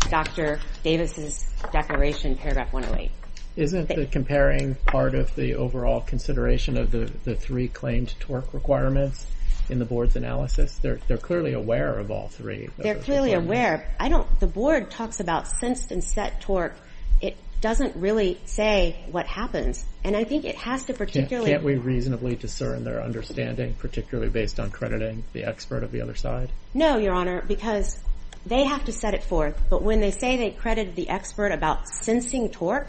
Dr. 0.08 0.61
Davis's 0.82 1.49
declaration, 1.72 2.37
paragraph 2.37 2.72
108. 2.72 3.11
Isn't 3.54 3.88
the 3.88 4.06
comparing 4.06 4.75
part 4.87 5.14
of 5.14 5.34
the 5.37 5.54
overall 5.54 6.00
consideration 6.00 6.76
of 6.76 6.90
the 6.90 7.37
three 7.37 7.68
claimed 7.68 8.14
torque 8.18 8.52
requirements 8.54 9.26
in 9.68 9.78
the 9.78 9.85
board's 9.85 10.16
analysis? 10.16 10.78
They're 10.82 10.99
clearly 11.18 11.52
aware 11.52 11.99
of 11.99 12.11
all 12.11 12.28
three. 12.28 12.68
They're 12.78 12.97
clearly 12.97 13.32
aware. 13.35 13.94
I 13.99 14.09
don't 14.09 14.40
the 14.40 14.47
board 14.47 14.90
talks 14.90 15.21
about 15.21 15.49
sensed 15.49 15.92
and 15.92 16.02
set 16.02 16.40
torque. 16.40 16.75
It 17.21 17.37
doesn't 17.61 17.94
really 17.97 18.40
say 18.44 19.04
what 19.11 19.26
happens. 19.26 19.85
And 20.04 20.16
I 20.16 20.25
think 20.25 20.44
it 20.44 20.56
has 20.56 20.85
to 20.87 20.94
particularly... 20.94 21.52
Can't 21.52 21.62
we 21.62 21.76
reasonably 21.76 22.35
discern 22.35 22.82
their 22.82 23.00
understanding, 23.00 23.75
particularly 23.75 24.30
based 24.30 24.59
on 24.59 24.73
crediting 24.73 25.23
the 25.32 25.44
expert 25.44 25.85
of 25.85 25.92
the 25.92 26.02
other 26.02 26.16
side? 26.16 26.50
No, 26.75 26.97
Your 26.99 27.14
Honor, 27.14 27.40
because 27.47 28.02
they 28.44 28.64
have 28.64 28.85
to 28.87 28.92
set 28.92 29.14
it 29.14 29.23
forth. 29.23 29.56
But 29.71 29.82
when 29.82 30.00
they 30.00 30.11
say 30.11 30.37
they 30.37 30.50
credited 30.50 30.97
the 30.97 31.09
expert 31.09 31.52
about 31.52 31.88
sensing 31.88 32.50
torque, 32.50 32.88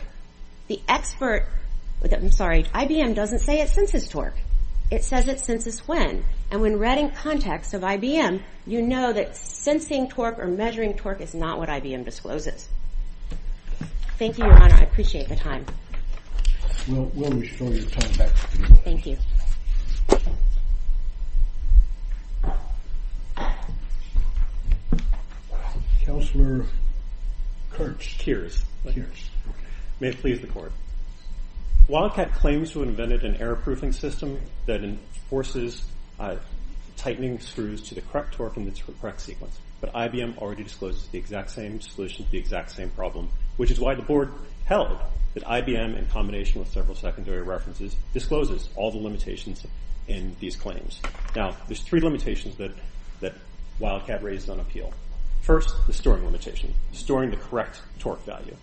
the 0.67 0.81
expert... 0.89 1.45
I'm 2.11 2.31
sorry, 2.31 2.63
IBM 2.63 3.13
doesn't 3.13 3.39
say 3.39 3.61
it 3.61 3.69
senses 3.69 4.07
torque. 4.07 4.39
It 4.89 5.03
says 5.03 5.27
it 5.27 5.39
senses 5.39 5.87
when. 5.87 6.25
And 6.53 6.61
when 6.61 6.77
read 6.77 6.99
in 6.99 7.09
context 7.09 7.73
of 7.73 7.81
IBM, 7.81 8.39
you 8.67 8.83
know 8.83 9.11
that 9.11 9.35
sensing 9.35 10.07
torque 10.07 10.37
or 10.37 10.45
measuring 10.45 10.93
torque 10.93 11.19
is 11.19 11.33
not 11.33 11.57
what 11.57 11.67
IBM 11.67 12.05
discloses. 12.05 12.69
Thank 14.19 14.37
you, 14.37 14.45
Your 14.45 14.53
Honor. 14.61 14.75
I 14.75 14.83
appreciate 14.83 15.29
the 15.29 15.35
time. 15.35 15.65
We'll 16.87 17.31
restore 17.31 17.71
your 17.71 17.89
time 17.89 18.13
back 18.17 18.29
to 18.51 18.59
you. 18.59 18.65
Thank 18.83 19.07
you. 19.07 19.17
Counselor 26.05 26.65
Kurtz. 27.71 28.05
Kears. 28.17 28.63
May 29.99 30.09
it 30.09 30.17
please 30.19 30.39
the 30.39 30.47
Court. 30.47 30.71
Wildcat 31.87 32.33
claims 32.33 32.73
to 32.73 32.81
have 32.81 32.89
invented 32.89 33.23
an 33.23 33.37
error-proofing 33.37 33.93
system 33.93 34.39
that 34.67 34.83
enforces 34.83 35.83
Uh, 36.19 36.37
tightening 36.97 37.39
screws 37.39 37.81
to 37.81 37.95
the 37.95 38.01
correct 38.01 38.33
torque 38.33 38.57
in 38.57 38.65
the 38.65 38.93
correct 39.01 39.21
sequence. 39.21 39.57
But 39.81 39.93
IBM 39.93 40.37
already 40.37 40.63
discloses 40.63 41.07
the 41.07 41.17
exact 41.17 41.49
same 41.49 41.81
solution 41.81 42.25
to 42.25 42.31
the 42.31 42.37
exact 42.37 42.71
same 42.71 42.89
problem, 42.91 43.29
which 43.57 43.71
is 43.71 43.79
why 43.79 43.95
the 43.95 44.01
board 44.01 44.31
held 44.65 44.97
that 45.33 45.43
IBM, 45.43 45.97
in 45.97 46.05
combination 46.07 46.59
with 46.59 46.71
several 46.71 46.95
secondary 46.95 47.41
references, 47.41 47.95
discloses 48.13 48.69
all 48.75 48.91
the 48.91 48.97
limitations 48.97 49.65
in 50.07 50.35
these 50.39 50.55
claims. 50.55 51.01
Now, 51.35 51.57
there's 51.67 51.81
three 51.81 51.99
limitations 51.99 52.55
that 52.57 52.73
Wildcat 53.79 54.23
raised 54.23 54.49
on 54.49 54.59
appeal. 54.59 54.93
First, 55.41 55.75
the 55.87 55.93
storing 55.93 56.23
limitation, 56.25 56.73
storing 56.91 57.31
the 57.31 57.37
correct 57.37 57.81
torque 57.99 58.23
value. 58.25 58.55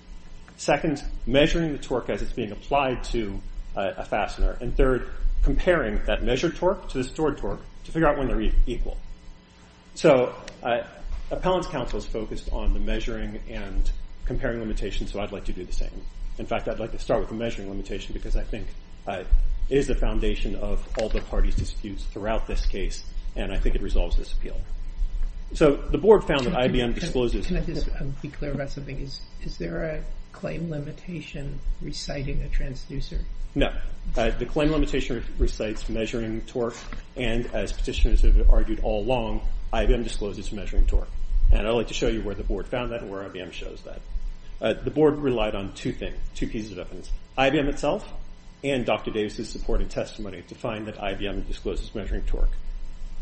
Second, 0.57 1.03
measuring 1.27 1.73
the 1.73 1.79
torque 1.79 2.09
as 2.11 2.23
it's 2.23 2.33
being 2.33 2.53
applied 2.53 3.03
to 3.05 3.41
uh, 3.77 3.93
a 3.97 4.05
fastener. 4.05 4.57
And 4.61 4.77
third, 4.77 5.11
comparing 5.43 6.01
that 6.07 6.23
measured 6.23 6.57
torque 6.57 6.89
to 6.91 6.99
the 6.99 7.05
stored 7.05 7.39
torque 7.39 7.61
to 7.85 7.93
figure 7.93 8.09
out 8.09 8.19
when 8.19 8.29
they're 8.29 8.53
equal. 8.67 8.97
So 9.95 10.35
uh, 10.63 10.83
appellant's 11.31 11.69
counsel 11.69 11.99
is 11.99 12.07
focused 12.07 12.51
on 12.53 12.75
the 12.75 12.81
measuring 12.81 13.41
and 13.49 13.91
comparing 14.27 14.61
limitations, 14.61 15.13
so 15.13 15.21
I'd 15.21 15.33
like 15.33 15.45
to 15.47 15.53
do 15.53 15.65
the 15.65 15.73
same. 15.73 15.91
In 16.39 16.47
fact, 16.47 16.69
I'd 16.69 16.79
like 16.79 16.93
to 16.93 16.99
start 16.99 17.21
with 17.21 17.31
the 17.31 17.35
measuring 17.35 17.69
limitation 17.69 18.13
because 18.13 18.37
I 18.37 18.45
think 18.45 18.67
uh, 19.07 19.25
it 19.69 19.77
is 19.77 19.87
the 19.87 19.95
foundation 19.95 20.57
of 20.57 20.87
all 20.99 21.09
the 21.09 21.21
parties' 21.23 21.55
disputes 21.55 22.05
throughout 22.05 22.47
this 22.47 22.67
case, 22.67 23.05
and 23.37 23.53
I 23.53 23.59
think 23.59 23.75
it 23.75 23.83
resolves 23.83 24.17
this 24.17 24.33
appeal. 24.33 24.61
So 25.53 25.77
the 25.77 25.99
board 25.99 26.25
found 26.25 26.47
that 26.47 26.55
IBM 26.55 26.95
discloses... 26.95 27.47
Can 27.47 27.57
I 27.57 27.63
just 27.63 27.89
uh, 27.89 28.05
be 28.23 28.29
clear 28.29 28.53
about 28.53 28.71
something? 28.71 29.01
Is 29.01 29.21
there 29.59 29.85
a 29.85 30.03
claim 30.33 30.71
limitation 30.71 31.59
reciting 31.83 32.43
a 32.43 32.49
transducer? 32.49 33.21
No. 33.55 33.73
Uh, 34.17 34.31
the 34.31 34.47
claim 34.47 34.71
limitation 34.71 35.25
recites 35.39 35.89
measuring 35.89 36.41
torque, 36.43 36.77
and 37.17 37.47
as 37.47 37.73
petitioners 37.73 38.23
have 38.23 38.49
argued 38.49 38.81
all 38.83 39.03
along, 39.03 39.43
IBM 39.73 40.05
discloses 40.05 40.53
measuring 40.53 40.87
torque. 40.87 41.09
And 41.53 41.67
I'd 41.67 41.73
like 41.73 41.89
to 41.89 41.95
show 41.95 42.07
you 42.07 42.23
where 42.23 42.35
the 42.35 42.45
board 42.45 42.69
found 42.69 42.93
that 42.93 43.03
and 43.03 43.11
where 43.11 43.29
IBM 43.29 43.53
shows 43.53 43.83
that. 43.83 44.01
Uh, 44.61 44.75
the 44.75 44.91
board 44.91 45.17
relied 45.17 45.55
on 45.55 45.73
two 45.73 45.93
things, 45.93 46.17
two 46.35 46.47
pieces 46.47 46.73
of 46.73 46.79
evidence. 46.79 47.11
IBM 47.37 47.69
itself 47.69 48.09
and 48.63 48.85
Dr. 48.85 49.11
Davis' 49.11 49.49
supporting 49.49 49.89
testimony 49.89 50.43
to 50.43 50.55
find 50.55 50.87
that 50.87 50.97
IBM 50.97 51.47
discloses 51.47 51.95
measuring 51.95 52.23
torque. 52.23 52.51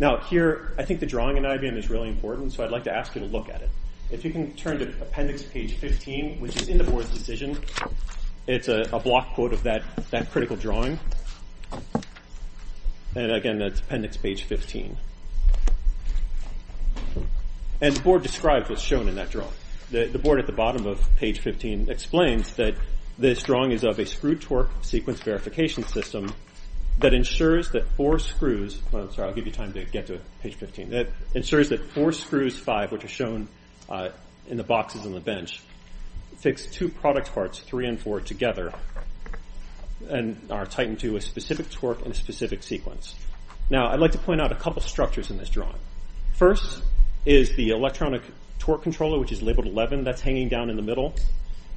Now 0.01 0.19
here, 0.19 0.75
I 0.79 0.85
think 0.85 1.01
the 1.01 1.07
drawing 1.07 1.37
in 1.37 1.43
IBM 1.43 1.77
is 1.77 1.91
really 1.91 2.09
important, 2.09 2.53
so 2.53 2.65
I'd 2.65 2.71
like 2.71 2.85
to 2.85 2.95
ask 2.95 3.15
you 3.15 3.21
to 3.21 3.27
look 3.27 3.49
at 3.49 3.63
it. 3.63 3.71
If 4.11 4.25
you 4.25 4.31
can 4.31 4.55
turn 4.55 4.79
to 4.79 4.89
appendix 5.03 5.43
page 5.43 5.75
15, 5.75 6.41
which 6.41 6.57
is 6.57 6.69
in 6.69 6.79
the 6.79 6.85
board's 6.85 7.11
decision, 7.11 7.59
it's 8.47 8.69
a 8.69 9.01
block 9.03 9.35
quote 9.35 9.53
of 9.53 9.63
that 9.65 9.83
critical 10.31 10.57
drawing. 10.57 10.99
And 13.15 13.33
again, 13.33 13.59
that's 13.59 13.81
appendix 13.81 14.17
page 14.17 14.45
15. 14.45 14.97
And 17.81 17.95
the 17.95 18.01
board 18.01 18.23
describes 18.23 18.69
what's 18.69 18.83
shown 18.83 19.09
in 19.09 19.17
that 19.17 19.31
drawing. 19.31 19.53
The 19.91 20.19
board 20.19 20.39
at 20.39 20.47
the 20.47 20.53
bottom 20.53 20.87
of 20.87 21.17
page 21.17 21.41
15 21.41 21.91
explains 21.91 22.55
that 22.55 22.75
this 23.19 23.43
drawing 23.43 23.73
is 23.73 23.83
of 23.85 23.99
a 23.99 24.07
screw 24.07 24.37
torque 24.37 24.71
sequence 24.83 25.21
verification 25.21 25.83
system 25.83 26.33
that 26.99 27.15
ensures 27.15 27.71
that 27.71 27.89
four 27.97 28.19
screws... 28.19 28.81
I'm 28.93 29.13
sorry, 29.13 29.29
I'll 29.29 29.35
give 29.35 29.47
you 29.47 29.53
time 29.53 29.73
to 29.75 29.85
get 29.85 30.09
to 30.09 30.21
page 30.43 30.55
15. 30.55 30.91
That 30.91 31.09
ensures 31.35 31.69
that 31.71 31.83
four 31.93 32.13
screws, 32.13 32.59
five, 32.59 32.93
which 32.93 33.05
are 33.05 33.09
shown 33.09 33.49
uh, 33.89 34.11
in 34.49 34.57
the 34.57 34.65
boxes 34.65 35.07
on 35.07 35.13
the 35.13 35.21
bench, 35.21 35.61
fix 36.39 36.67
two 36.67 36.89
product 36.89 37.33
parts, 37.33 37.61
three 37.61 37.87
and 37.87 38.01
four, 38.01 38.21
together 38.21 38.73
and 40.09 40.39
are 40.51 40.67
tightened 40.67 41.01
to 41.01 41.17
a 41.17 41.21
specific 41.21 41.71
torque 41.71 42.03
and 42.03 42.13
a 42.13 42.15
specific 42.15 42.63
sequence. 42.63 43.15
Now, 43.71 43.89
I'd 43.89 44.01
like 44.01 44.13
to 44.13 44.19
point 44.19 44.41
out 44.41 44.53
a 44.53 44.55
couple 44.55 44.81
structures 44.83 45.31
in 45.31 45.39
this 45.39 45.51
drawing. 45.51 45.79
First 46.35 46.83
is 47.27 47.55
the 47.57 47.71
electronic 47.71 48.23
torque 48.59 48.83
controller, 48.83 49.19
which 49.19 49.33
is 49.33 49.43
labeled 49.43 49.67
11. 49.67 50.05
That's 50.05 50.21
hanging 50.21 50.49
down 50.49 50.71
in 50.71 50.77
the 50.77 50.83
middle. 50.83 51.15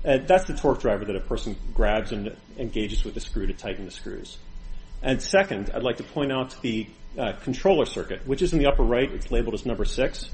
And 0.04 0.28
that's 0.28 0.46
the 0.46 0.56
torque 0.56 0.82
driver 0.82 1.06
that 1.06 1.16
a 1.16 1.20
person 1.20 1.56
grabs 1.74 2.12
and 2.12 2.36
engages 2.58 3.04
with 3.04 3.14
the 3.14 3.20
screw 3.20 3.48
to 3.48 3.54
tighten 3.54 3.86
the 3.86 3.92
screws. 3.92 4.38
And 5.02 5.22
second, 5.22 5.72
I'd 5.74 5.84
like 5.84 5.98
to 5.98 6.04
point 6.04 6.32
out 6.32 6.56
the 6.62 6.88
uh, 7.18 7.34
controller 7.44 7.86
circuit, 7.86 8.26
which 8.28 8.42
is 8.42 8.54
in 8.54 8.60
the 8.60 8.68
upper 8.68 8.84
right. 8.84 9.12
It's 9.12 9.32
labeled 9.32 9.56
as 9.56 9.66
number 9.66 9.86
six. 9.86 10.30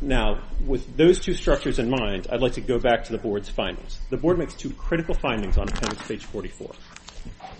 Now, 0.00 0.42
with 0.66 0.96
those 0.96 1.20
two 1.20 1.32
structures 1.32 1.78
in 1.78 1.88
mind, 1.88 2.26
I'd 2.30 2.42
like 2.42 2.54
to 2.54 2.60
go 2.60 2.78
back 2.78 3.04
to 3.04 3.12
the 3.12 3.18
board's 3.18 3.48
findings. 3.48 3.98
The 4.10 4.18
board 4.18 4.38
makes 4.38 4.52
two 4.52 4.70
critical 4.70 5.14
findings 5.14 5.56
on 5.56 5.68
appendix 5.68 6.06
page 6.06 6.24
44. 6.26 6.72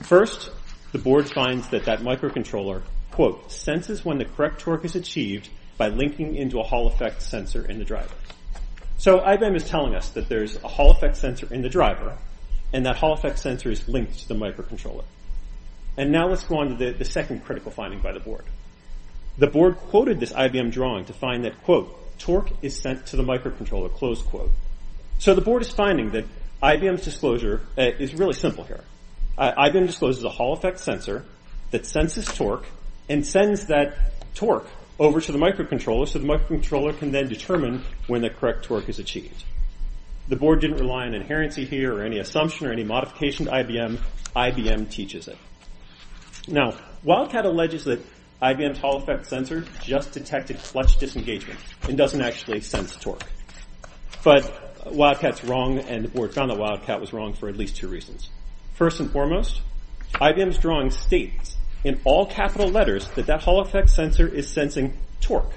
First, 0.03 0.51
the 0.92 0.99
board 0.99 1.31
finds 1.31 1.68
that 1.68 1.87
that 1.87 2.01
microcontroller, 2.01 2.83
quote, 3.11 3.51
senses 3.51 4.05
when 4.05 4.18
the 4.18 4.27
correct 4.27 4.61
torque 4.61 4.85
is 4.85 4.96
achieved 4.96 5.49
by 5.79 5.88
linking 5.88 6.37
into 6.37 6.59
a 6.59 6.62
Hall 6.62 6.87
effect 6.88 7.22
sensor 7.22 7.64
in 7.66 7.79
the 7.79 7.85
driver. 7.85 8.14
So 8.99 9.18
IBM 9.20 9.57
is 9.57 9.64
telling 9.64 9.94
us 9.94 10.11
that 10.11 10.29
there's 10.29 10.62
a 10.62 10.68
Hall 10.68 10.90
effect 10.90 11.16
sensor 11.16 11.53
in 11.53 11.62
the 11.62 11.68
driver, 11.68 12.16
and 12.72 12.85
that 12.85 12.96
Hall 12.96 13.14
effect 13.14 13.38
sensor 13.38 13.70
is 13.70 13.88
linked 13.88 14.18
to 14.20 14.29
the 14.29 14.35
microcontroller. 14.35 15.05
And 15.96 16.12
now 16.12 16.28
let's 16.28 16.44
go 16.44 16.59
on 16.59 16.76
to 16.76 16.92
the 16.92 17.04
second 17.04 17.44
critical 17.44 17.70
finding 17.70 18.00
by 18.00 18.12
the 18.12 18.20
board. 18.20 18.44
The 19.38 19.46
board 19.46 19.76
quoted 19.76 20.20
this 20.20 20.32
IBM 20.32 20.72
drawing 20.72 21.06
to 21.06 21.12
find 21.12 21.44
that, 21.44 21.62
quote, 21.62 22.18
torque 22.18 22.50
is 22.62 22.78
sent 22.78 23.06
to 23.06 23.16
the 23.16 23.22
microcontroller, 23.22 23.92
close 23.92 24.22
quote. 24.22 24.50
So 25.18 25.35
the 25.35 25.40
board 25.40 25.62
is 25.62 25.70
finding 25.70 26.11
that 26.11 26.24
IBM's 26.62 27.04
disclosure 27.04 27.62
uh, 27.76 27.82
is 27.82 28.14
really 28.14 28.32
simple 28.32 28.64
here. 28.64 28.85
IBM 29.38 29.87
discloses 29.87 30.24
a 30.24 30.30
Hall 30.30 30.54
effect 30.54 30.80
sensor 30.80 31.24
that 31.70 31.85
senses 31.85 32.24
torque 32.24 32.64
and 33.09 33.26
sends 33.26 33.66
that 33.66 33.96
torque 34.35 34.66
over 34.98 35.20
to 35.20 35.32
the 35.32 35.38
microcontroller 35.38 36.09
so 36.09 36.18
the 36.18 36.26
microcontroller 36.26 36.98
can 36.98 37.12
then 37.12 37.28
determine 37.28 37.85
when 38.06 38.22
the 38.22 38.30
correct 38.30 38.64
torque 38.64 38.88
is 38.88 38.98
achieved. 38.98 39.44
The 40.28 40.37
board 40.37 40.61
didn't 40.61 40.78
rely 40.78 41.06
on 41.06 41.12
inherency 41.12 41.68
here 41.68 41.94
or 41.94 42.02
any 42.02 42.18
assumption 42.18 42.66
or 42.66 42.72
any 42.72 42.85
modification 42.85 43.46
to 43.46 43.52
IBM. 43.52 44.00
IBM 44.35 44.90
teaches 44.90 45.28
it. 45.28 45.37
Now, 46.48 46.74
Wildcat 47.02 47.44
alleges 47.44 47.85
that 47.85 48.00
IBM's 48.40 48.78
Hall 48.78 48.96
effect 48.96 49.26
sensor 49.26 49.64
just 49.82 50.12
detected 50.12 50.59
clutch 50.59 50.98
disengagement 50.98 51.59
and 51.88 51.96
doesn't 51.96 52.20
actually 52.20 52.61
sense 52.61 52.94
torque. 52.96 53.24
But 54.22 54.92
Wildcat's 54.92 55.44
wrong, 55.44 55.78
and 55.78 56.04
the 56.04 56.09
board 56.09 56.35
found 56.35 56.50
that 56.50 56.59
Wildcat 56.59 57.00
was 57.00 57.12
wrong 57.12 57.35
for 57.35 57.48
at 57.48 57.56
least 57.56 57.76
two 57.76 57.88
reasons. 57.88 58.28
First 58.74 59.00
and 59.00 59.11
foremost, 59.11 59.61
IBM's 60.14 60.59
drawing 60.59 60.90
states 60.90 61.56
in 61.85 62.00
all 62.04 62.26
capital 62.26 62.68
letters 62.68 63.09
that 63.11 63.26
that 63.26 63.42
Hall 63.42 63.61
effect 63.61 63.90
sensor 63.90 64.28
is 64.28 64.48
sensing 64.48 64.96
torque, 65.20 65.52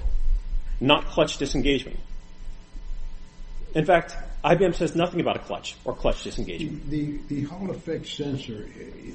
not 0.80 1.06
clutch 1.06 1.38
disengagement. 1.38 2.00
In 3.74 3.84
fact, 3.84 4.16
IBM 4.44 4.74
says 4.74 4.96
nothing 4.96 5.20
about 5.20 5.36
a 5.36 5.40
clutch 5.40 5.76
or 5.84 5.94
clutch 5.94 6.24
disengagement. 6.24 6.88
The 6.90 7.42
Hall 7.42 7.70
effect 7.70 8.06
sensor, 8.06 8.66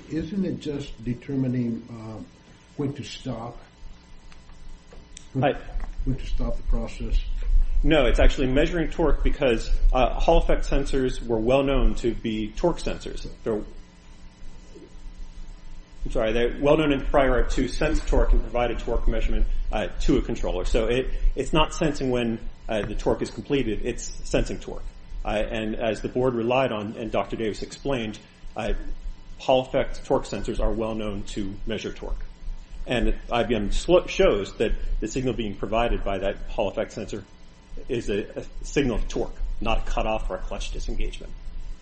isn't 0.10 0.46
it 0.46 0.60
just 0.60 1.04
determining 1.04 1.88
uh, 1.90 2.22
when 2.78 2.94
to 2.94 3.04
stop? 3.04 3.58
When 5.34 6.16
to 6.16 6.26
stop 6.26 6.58
the 6.58 6.64
process? 6.64 7.20
No, 7.84 8.06
it's 8.06 8.20
actually 8.20 8.48
measuring 8.48 8.90
torque 8.92 9.24
because 9.24 9.70
uh, 9.92 10.14
Hall 10.14 10.38
effect 10.38 10.70
sensors 10.70 11.26
were 11.26 11.40
well 11.40 11.64
known 11.64 11.96
to 11.96 12.14
be 12.14 12.52
torque 12.56 12.78
sensors. 12.78 13.28
I'm 13.46 13.66
sorry, 16.12 16.34
they're 16.34 16.56
well 16.60 16.78
known 16.78 16.92
in 16.92 17.02
prior 17.02 17.34
art 17.34 17.50
to 17.52 17.68
sense 17.68 18.00
torque 18.02 18.32
and 18.32 18.42
provide 18.42 18.70
a 18.70 18.76
torque 18.76 19.08
measurement 19.08 19.48
uh, 19.72 19.88
to 20.02 20.18
a 20.18 20.22
controller. 20.22 20.66
So 20.66 20.86
it 20.86 21.10
it's 21.36 21.52
not 21.52 21.74
sensing 21.74 22.12
when 22.12 22.38
the 22.68 22.96
torque 22.96 23.24
is 23.24 23.32
completed, 23.32 23.82
it's 23.84 24.04
sensing 24.24 24.60
torque. 24.60 24.84
And 25.26 25.76
as 25.76 26.02
the 26.02 26.10
board 26.10 26.36
relied 26.36 26.72
on 26.72 26.96
and 26.98 27.12
Dr. 27.12 27.36
Davis 27.36 27.62
explained, 27.62 28.20
Hall 29.40 29.62
effect 29.62 30.06
torque 30.06 30.26
sensors 30.26 30.60
are 30.60 30.72
well 30.72 30.96
known 30.96 31.24
to 31.24 31.54
measure 31.66 31.92
torque. 31.92 32.24
And 32.88 33.16
IBM 33.30 34.10
shows 34.10 34.54
that 34.58 34.74
the 35.00 35.08
signal 35.08 35.34
being 35.34 35.56
provided 35.56 36.04
by 36.04 36.20
that 36.20 36.38
Hall 36.50 36.70
effect 36.70 36.92
sensor 36.92 37.24
is 37.90 38.10
a 38.10 38.46
signal 38.62 38.98
of 38.98 39.08
torque, 39.08 39.36
not 39.60 39.80
a 39.80 39.82
cutoff 39.82 40.30
or 40.30 40.36
a 40.36 40.40
clutch 40.40 40.72
disengagement, 40.72 41.34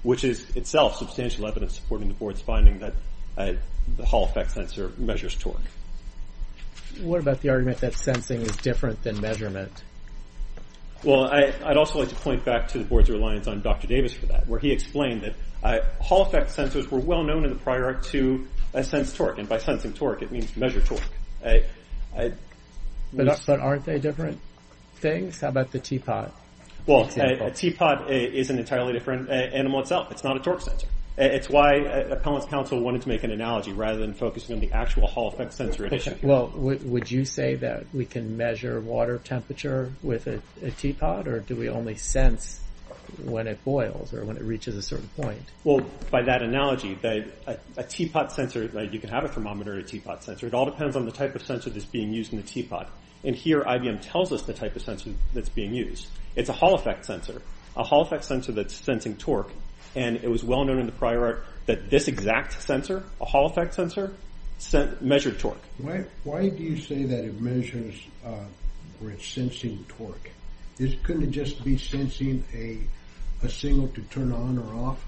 which 0.01 0.23
is 0.23 0.49
itself 0.55 0.97
substantial 0.97 1.45
evidence 1.45 1.75
supporting 1.75 2.07
the 2.07 2.13
board's 2.13 2.41
finding 2.41 2.79
that 2.79 2.93
uh, 3.37 3.53
the 3.97 4.05
Hall 4.05 4.25
effect 4.25 4.51
sensor 4.51 4.91
measures 4.97 5.35
torque. 5.35 5.57
What 7.01 7.19
about 7.19 7.41
the 7.41 7.49
argument 7.49 7.79
that 7.79 7.95
sensing 7.95 8.41
is 8.41 8.55
different 8.57 9.03
than 9.03 9.19
measurement? 9.19 9.71
Well, 11.03 11.25
I'd 11.25 11.75
also 11.75 11.99
like 11.99 12.09
to 12.09 12.15
point 12.15 12.45
back 12.45 12.69
to 12.69 12.77
the 12.77 12.85
board's 12.85 13.09
reliance 13.09 13.47
on 13.47 13.61
Dr. 13.61 13.87
Davis 13.87 14.13
for 14.13 14.25
that, 14.27 14.47
where 14.47 14.59
he 14.59 14.71
explained 14.71 15.21
that 15.21 15.35
uh, 15.63 15.79
Hall 16.01 16.23
effect 16.23 16.55
sensors 16.55 16.89
were 16.89 16.99
well 16.99 17.23
known 17.23 17.43
in 17.43 17.49
the 17.49 17.59
prior 17.59 17.85
art 17.85 18.03
to 18.03 18.47
uh, 18.73 18.81
sense 18.83 19.13
torque. 19.15 19.37
And 19.37 19.47
by 19.47 19.57
sensing 19.57 19.93
torque, 19.93 20.21
it 20.21 20.31
means 20.31 20.55
measure 20.55 20.81
torque. 20.81 21.01
But 23.13 23.27
aren't 23.49 23.85
they 23.85 23.99
different 23.99 24.39
things? 24.95 25.41
How 25.41 25.49
about 25.49 25.71
the 25.71 25.79
teapot? 25.79 26.33
Well, 26.85 27.09
a 27.17 27.51
teapot 27.51 28.03
uh, 28.03 28.13
is 28.13 28.49
an 28.49 28.59
entirely 28.59 28.93
different 28.93 29.29
animal 29.29 29.81
itself. 29.81 30.11
It's 30.11 30.23
not 30.23 30.37
a 30.37 30.39
torque 30.39 30.61
sensor. 30.61 30.87
Uh, 31.17 31.23
it's 31.23 31.49
why 31.49 31.81
uh, 31.81 32.15
Appellant's 32.15 32.47
counsel 32.47 32.79
wanted 32.79 33.01
to 33.03 33.09
make 33.09 33.23
an 33.23 33.31
analogy 33.31 33.71
rather 33.71 33.99
than 33.99 34.13
focusing 34.13 34.55
on 34.55 34.61
the 34.61 34.71
actual 34.71 35.07
Hall 35.07 35.27
effect 35.27 35.53
sensor 35.53 35.85
edition. 35.85 36.17
Well, 36.23 36.51
would 36.55 37.11
you 37.11 37.25
say 37.25 37.55
that 37.55 37.85
we 37.93 38.05
can 38.05 38.35
measure 38.35 38.81
water 38.81 39.19
temperature 39.19 39.91
with 40.01 40.27
a 40.27 40.71
teapot 40.71 41.27
or 41.27 41.39
do 41.39 41.55
we 41.55 41.69
only 41.69 41.95
sense 41.95 42.59
when 43.23 43.47
it 43.47 43.63
boils 43.63 44.13
or 44.13 44.25
when 44.25 44.37
it 44.37 44.43
reaches 44.43 44.75
a 44.75 44.81
certain 44.81 45.09
point. 45.15 45.41
Well, 45.63 45.81
by 46.11 46.23
that 46.23 46.41
analogy, 46.41 46.97
a 47.03 47.83
teapot 47.83 48.31
sensor, 48.31 48.63
you 48.63 48.99
can 48.99 49.09
have 49.09 49.23
a 49.23 49.27
thermometer 49.27 49.75
or 49.75 49.79
a 49.79 49.83
teapot 49.83 50.23
sensor. 50.23 50.47
It 50.47 50.53
all 50.53 50.65
depends 50.65 50.95
on 50.95 51.05
the 51.05 51.11
type 51.11 51.35
of 51.35 51.43
sensor 51.45 51.69
that's 51.69 51.85
being 51.85 52.11
used 52.11 52.33
in 52.33 52.37
the 52.37 52.47
teapot. 52.47 52.89
And 53.23 53.35
here, 53.35 53.61
IBM 53.61 54.01
tells 54.01 54.31
us 54.33 54.43
the 54.43 54.53
type 54.53 54.75
of 54.75 54.81
sensor 54.81 55.11
that's 55.33 55.49
being 55.49 55.73
used. 55.73 56.07
It's 56.35 56.49
a 56.49 56.53
Hall 56.53 56.75
effect 56.75 57.05
sensor, 57.05 57.41
a 57.75 57.83
Hall 57.83 58.01
effect 58.01 58.25
sensor 58.25 58.51
that's 58.51 58.75
sensing 58.75 59.15
torque. 59.15 59.51
And 59.95 60.17
it 60.17 60.29
was 60.29 60.43
well 60.43 60.65
known 60.65 60.79
in 60.79 60.85
the 60.85 60.91
prior 60.91 61.23
art 61.25 61.45
that 61.65 61.89
this 61.89 62.07
exact 62.07 62.61
sensor, 62.61 63.03
a 63.21 63.25
Hall 63.25 63.45
effect 63.45 63.75
sensor, 63.75 64.13
measured 65.01 65.39
torque. 65.39 65.61
Why 66.23 66.49
do 66.49 66.63
you 66.63 66.77
say 66.77 67.03
that 67.03 67.25
it 67.25 67.39
measures 67.39 67.95
uh, 68.25 68.45
or 69.01 69.11
it's 69.11 69.27
sensing 69.27 69.85
torque? 69.87 70.31
Couldn't 71.03 71.23
it 71.23 71.31
just 71.31 71.63
be 71.63 71.77
sensing 71.77 72.43
a 72.53 73.49
signal 73.49 73.89
to 73.89 74.01
turn 74.03 74.31
on 74.31 74.57
or 74.57 74.73
off? 74.75 75.05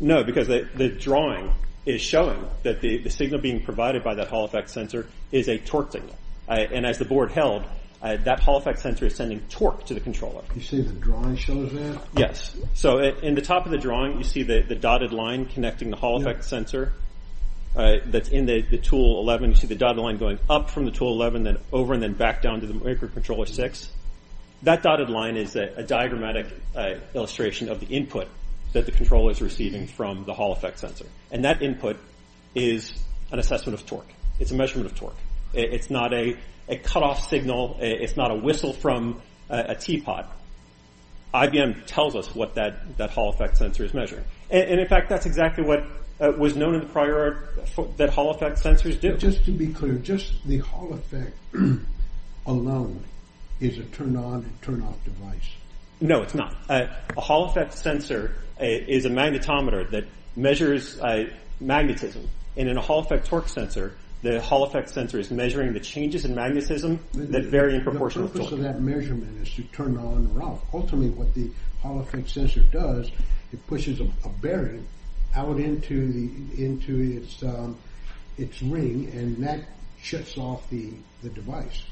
No, 0.00 0.24
because 0.24 0.48
the 0.48 0.88
drawing 0.98 1.52
is 1.86 2.00
showing 2.00 2.46
that 2.62 2.80
the 2.80 3.08
signal 3.10 3.40
being 3.40 3.62
provided 3.62 4.02
by 4.02 4.14
that 4.14 4.28
Hall 4.28 4.44
effect 4.44 4.70
sensor 4.70 5.06
is 5.32 5.48
a 5.48 5.58
torque 5.58 5.92
signal. 5.92 6.16
And 6.48 6.86
as 6.86 6.98
the 6.98 7.04
board 7.04 7.30
held, 7.30 7.64
Uh, 8.04 8.18
that 8.18 8.38
Hall 8.38 8.58
effect 8.58 8.80
sensor 8.80 9.06
is 9.06 9.14
sending 9.14 9.40
torque 9.48 9.86
to 9.86 9.94
the 9.94 10.00
controller. 10.00 10.42
You 10.54 10.60
see 10.60 10.82
the 10.82 10.92
drawing 10.92 11.36
shows 11.36 11.72
that? 11.72 12.02
Yes. 12.14 12.54
So 12.74 12.98
uh, 12.98 13.14
in 13.22 13.34
the 13.34 13.40
top 13.40 13.64
of 13.64 13.72
the 13.72 13.78
drawing, 13.78 14.18
you 14.18 14.24
see 14.24 14.42
the 14.42 14.60
dotted 14.74 15.14
line 15.14 15.46
connecting 15.46 15.88
the 15.88 15.96
Hall 15.96 16.20
effect 16.20 16.44
sensor 16.44 16.92
uh, 17.74 17.96
that's 18.04 18.28
in 18.28 18.44
the 18.44 18.60
tool 18.76 19.20
11. 19.20 19.50
You 19.50 19.56
see 19.56 19.68
the 19.68 19.74
dotted 19.74 20.02
line 20.02 20.18
going 20.18 20.38
up 20.50 20.68
from 20.68 20.84
the 20.84 20.90
tool 20.90 21.12
11, 21.12 21.44
then 21.44 21.56
over 21.72 21.94
and 21.94 22.02
then 22.02 22.12
back 22.12 22.42
down 22.42 22.60
to 22.60 22.66
the 22.66 22.74
microcontroller 22.74 23.48
6. 23.48 23.90
That 24.64 24.82
dotted 24.82 25.08
line 25.08 25.38
is 25.38 25.56
a 25.56 25.82
diagrammatic 25.82 26.46
illustration 27.14 27.70
of 27.70 27.80
the 27.80 27.86
input 27.86 28.28
that 28.74 28.84
the 28.84 28.92
controller 28.92 29.30
is 29.30 29.40
receiving 29.40 29.86
from 29.86 30.26
the 30.26 30.34
Hall 30.34 30.52
effect 30.52 30.78
sensor. 30.78 31.06
And 31.30 31.46
that 31.46 31.62
input 31.62 31.96
is 32.54 32.92
an 33.32 33.38
assessment 33.38 33.80
of 33.80 33.86
torque. 33.86 34.12
It's 34.38 34.50
a 34.50 34.54
measurement 34.54 34.90
of 34.90 34.98
torque. 34.98 35.16
It's 35.54 35.88
not 35.88 36.12
a 36.12 36.36
cutoff 36.68 37.28
signal. 37.28 37.76
It's 37.80 38.16
not 38.16 38.30
a 38.30 38.34
whistle 38.34 38.72
from 38.72 39.20
a 39.48 39.74
teapot. 39.74 40.30
IBM 41.32 41.84
tells 41.86 42.14
us 42.14 42.32
what 42.34 42.54
that 42.54 43.10
Hall 43.10 43.30
effect 43.30 43.56
sensor 43.56 43.84
is 43.84 43.92
measuring. 43.92 44.24
And 44.50 44.80
in 44.80 44.86
fact, 44.86 45.08
that's 45.08 45.26
exactly 45.26 45.64
what 45.64 45.84
uh, 46.20 46.32
was 46.38 46.54
known 46.54 46.74
in 46.74 46.80
the 46.80 46.86
prior 46.86 47.18
art 47.18 47.96
that 47.96 48.10
Hall 48.10 48.30
effect 48.30 48.62
sensors 48.62 49.00
do. 49.00 49.16
Just 49.16 49.44
to 49.46 49.50
be 49.50 49.68
clear, 49.68 49.94
just 49.94 50.46
the 50.46 50.58
Hall 50.58 50.92
effect 50.92 51.36
alone 52.46 53.02
is 53.60 53.78
a 53.78 53.84
turn 53.84 54.16
on 54.16 54.44
and 54.44 54.62
turn 54.62 54.82
off 54.82 55.02
device. 55.04 55.50
No, 56.00 56.22
it's 56.22 56.34
not. 56.34 56.56
Uh, 56.68 56.86
a 57.16 57.20
Hall 57.20 57.46
effect 57.46 57.74
sensor 57.74 58.36
uh, 58.60 58.64
is 58.64 59.04
a 59.04 59.10
magnetometer 59.10 59.90
that 59.90 60.04
measures 60.36 61.00
magnetism. 61.60 62.28
And 62.56 62.68
in 62.68 62.76
a 62.76 62.80
Hall 62.80 63.00
effect 63.00 63.26
torque 63.26 63.48
sensor, 63.48 63.96
the 64.24 64.40
Hall 64.40 64.64
effect 64.64 64.88
sensor 64.88 65.20
is 65.20 65.30
measuring 65.30 65.74
the 65.74 65.80
changes 65.80 66.24
in 66.24 66.34
magnetism 66.34 66.98
that 67.12 67.44
vary 67.44 67.74
in 67.74 67.82
proportion 67.82 68.22
to 68.22 68.28
torque. 68.28 68.32
The 68.32 68.38
purpose 68.38 68.52
of 68.52 68.62
that 68.62 68.80
measurement 68.80 69.46
is 69.46 69.54
to 69.54 69.62
turn 69.64 69.98
on 69.98 70.32
or 70.34 70.42
off. 70.42 70.60
Ultimately, 70.72 71.10
what 71.10 71.34
the 71.34 71.50
Hall 71.82 72.00
effect 72.00 72.30
sensor 72.30 72.62
does, 72.72 73.10
it 73.52 73.66
pushes 73.66 74.00
a 74.00 74.28
bearing 74.40 74.86
out 75.36 75.58
into 75.58 77.22
um, 77.42 77.76
its 78.38 78.62
ring, 78.62 79.10
and 79.12 79.44
that 79.44 79.60
shuts 80.00 80.38
off 80.38 80.68
the 80.70 80.94
device. 81.34 81.82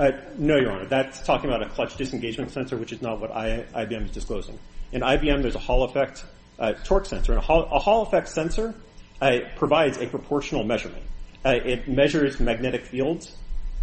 Uh, 0.00 0.10
no, 0.38 0.56
Your 0.56 0.72
Honor. 0.72 0.86
That's 0.86 1.22
talking 1.22 1.48
about 1.48 1.62
a 1.62 1.68
clutch 1.68 1.96
disengagement 1.96 2.50
sensor, 2.50 2.76
which 2.76 2.92
is 2.92 3.00
not 3.00 3.20
what 3.20 3.30
IBM 3.32 4.06
is 4.06 4.10
disclosing. 4.10 4.58
In 4.90 5.02
IBM, 5.02 5.40
there's 5.40 5.54
a 5.54 5.60
Hall 5.60 5.84
effect 5.84 6.24
uh, 6.58 6.72
torque 6.82 7.06
sensor. 7.06 7.32
And 7.32 7.38
a 7.38 7.44
Hall 7.44 8.02
effect 8.02 8.28
sensor 8.28 8.74
uh, 9.22 9.38
provides 9.54 9.98
a 9.98 10.06
proportional 10.08 10.64
measurement. 10.64 11.04
Uh, 11.46 11.60
it 11.64 11.86
measures 11.86 12.40
magnetic 12.40 12.84
fields. 12.86 13.36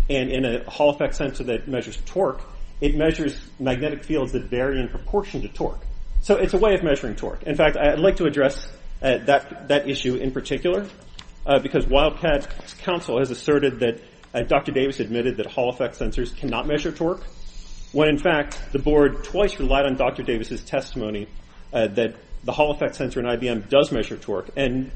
And 0.10 0.30
in 0.30 0.44
a 0.44 0.70
Hall 0.70 0.90
effect 0.90 1.16
sensor 1.16 1.46
that 1.46 1.70
measures 1.70 1.98
torque, 2.06 2.42
it 2.82 2.98
measures 2.98 3.40
magnetic 3.58 4.04
fields 4.04 4.34
that 4.34 4.50
vary 4.50 4.82
in 4.82 4.90
proportion 4.90 5.42
to 5.44 5.48
torque. 5.48 5.80
So 6.22 6.36
it's 6.36 6.54
a 6.54 6.58
way 6.58 6.74
of 6.74 6.84
measuring 6.84 7.16
torque. 7.16 7.44
In 7.44 7.56
fact, 7.56 7.78
I'd 7.78 8.00
like 8.00 8.18
to 8.18 8.26
address 8.26 8.68
uh, 9.02 9.20
that 9.20 9.88
issue 9.88 10.16
in 10.16 10.32
particular, 10.32 10.88
uh, 11.46 11.60
because 11.60 11.88
Wildcat 11.88 12.50
Counsel 12.80 13.20
has 13.20 13.32
asserted 13.32 13.80
that 13.80 14.50
Dr. 14.50 14.74
Davis 14.74 15.00
admitted 15.00 15.38
that 15.38 15.46
Hall 15.46 15.70
effect 15.70 15.98
sensors 15.98 16.36
cannot 16.36 16.68
measure 16.68 16.92
torque, 16.92 17.24
when 17.94 18.10
in 18.10 18.18
fact, 18.18 18.60
the 18.74 18.80
board 18.80 19.24
twice 19.24 19.58
relied 19.58 19.86
on 19.86 19.96
Dr. 19.96 20.24
Davis' 20.24 20.62
testimony 20.64 21.30
that 21.72 22.16
the 22.44 22.52
Hall 22.52 22.72
effect 22.72 22.96
sensor 22.96 23.22
in 23.22 23.26
IBM 23.26 23.70
does 23.70 23.90
measure 23.94 24.18
torque. 24.18 24.50
And 24.58 24.92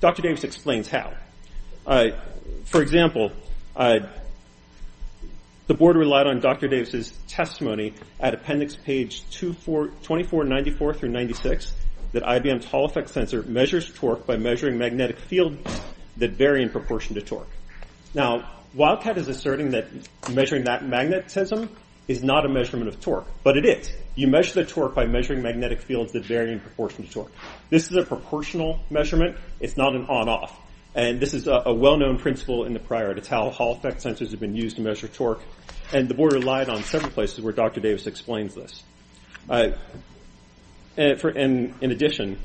Dr. 0.00 0.20
Davis 0.20 0.44
explains 0.44 0.88
how. 0.88 1.14
Uh, 1.86 2.10
for 2.66 2.82
example, 2.82 3.32
uh, 3.76 4.00
the 5.66 5.74
board 5.74 5.96
relied 5.96 6.26
on 6.26 6.40
Dr. 6.40 6.68
Davis' 6.68 7.12
testimony 7.28 7.94
at 8.20 8.34
appendix 8.34 8.76
page 8.76 9.22
2494 9.30 10.94
through 10.94 11.08
96 11.08 11.74
that 12.12 12.22
IBM's 12.22 12.66
Hall 12.66 12.84
effect 12.84 13.08
sensor 13.08 13.42
measures 13.42 13.90
torque 13.92 14.26
by 14.26 14.36
measuring 14.36 14.78
magnetic 14.78 15.18
fields 15.18 15.58
that 16.18 16.32
vary 16.32 16.62
in 16.62 16.68
proportion 16.68 17.14
to 17.14 17.22
torque. 17.22 17.48
Now, 18.14 18.50
Wildcat 18.74 19.18
is 19.18 19.28
asserting 19.28 19.70
that 19.72 19.86
measuring 20.30 20.64
that 20.64 20.84
magnetism 20.84 21.68
is 22.08 22.22
not 22.22 22.46
a 22.46 22.48
measurement 22.48 22.88
of 22.88 23.00
torque, 23.00 23.26
but 23.42 23.56
it 23.56 23.64
is. 23.64 23.92
You 24.14 24.28
measure 24.28 24.54
the 24.54 24.64
torque 24.64 24.94
by 24.94 25.06
measuring 25.06 25.42
magnetic 25.42 25.82
fields 25.82 26.12
that 26.12 26.24
vary 26.24 26.52
in 26.52 26.60
proportion 26.60 27.06
to 27.06 27.10
torque. 27.10 27.32
This 27.70 27.90
is 27.90 27.96
a 27.96 28.02
proportional 28.02 28.80
measurement. 28.90 29.36
It's 29.60 29.76
not 29.76 29.94
an 29.94 30.06
on-off. 30.06 30.58
And 30.94 31.20
this 31.20 31.32
is 31.32 31.48
a 31.48 31.72
well-known 31.72 32.18
principle 32.18 32.64
in 32.64 32.74
the 32.74 32.78
prior. 32.78 33.12
It's 33.12 33.28
how 33.28 33.48
Hall 33.50 33.72
effect 33.72 34.04
sensors 34.04 34.30
have 34.30 34.40
been 34.40 34.54
used 34.54 34.76
to 34.76 34.82
measure 34.82 35.08
torque. 35.08 35.40
And 35.92 36.08
the 36.08 36.14
board 36.14 36.34
relied 36.34 36.68
on 36.68 36.82
several 36.82 37.10
places 37.10 37.40
where 37.40 37.52
Dr. 37.52 37.80
Davis 37.80 38.06
explains 38.06 38.54
this. 38.54 38.82
Uh, 39.48 39.70
and 40.96 41.74
in 41.80 41.90
addition, 41.90 42.38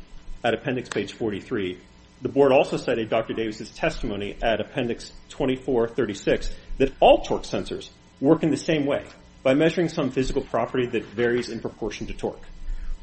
at 0.43 0.53
appendix 0.53 0.87
page 0.87 1.11
43, 1.13 1.77
the 2.21 2.29
board 2.29 2.51
also 2.53 2.77
cited 2.77 3.09
Dr. 3.09 3.33
Davis' 3.33 3.69
testimony 3.71 4.37
at 4.41 4.61
appendix 4.61 5.11
2436 5.29 6.49
that 6.77 6.93
all 6.99 7.21
torque 7.23 7.43
sensors 7.43 7.89
work 8.21 8.43
in 8.43 8.49
the 8.49 8.57
same 8.57 8.85
way, 8.85 9.05
by 9.43 9.53
measuring 9.53 9.89
some 9.89 10.09
physical 10.11 10.41
property 10.41 10.87
that 10.87 11.03
varies 11.05 11.49
in 11.49 11.59
proportion 11.59 12.07
to 12.07 12.13
torque. 12.13 12.41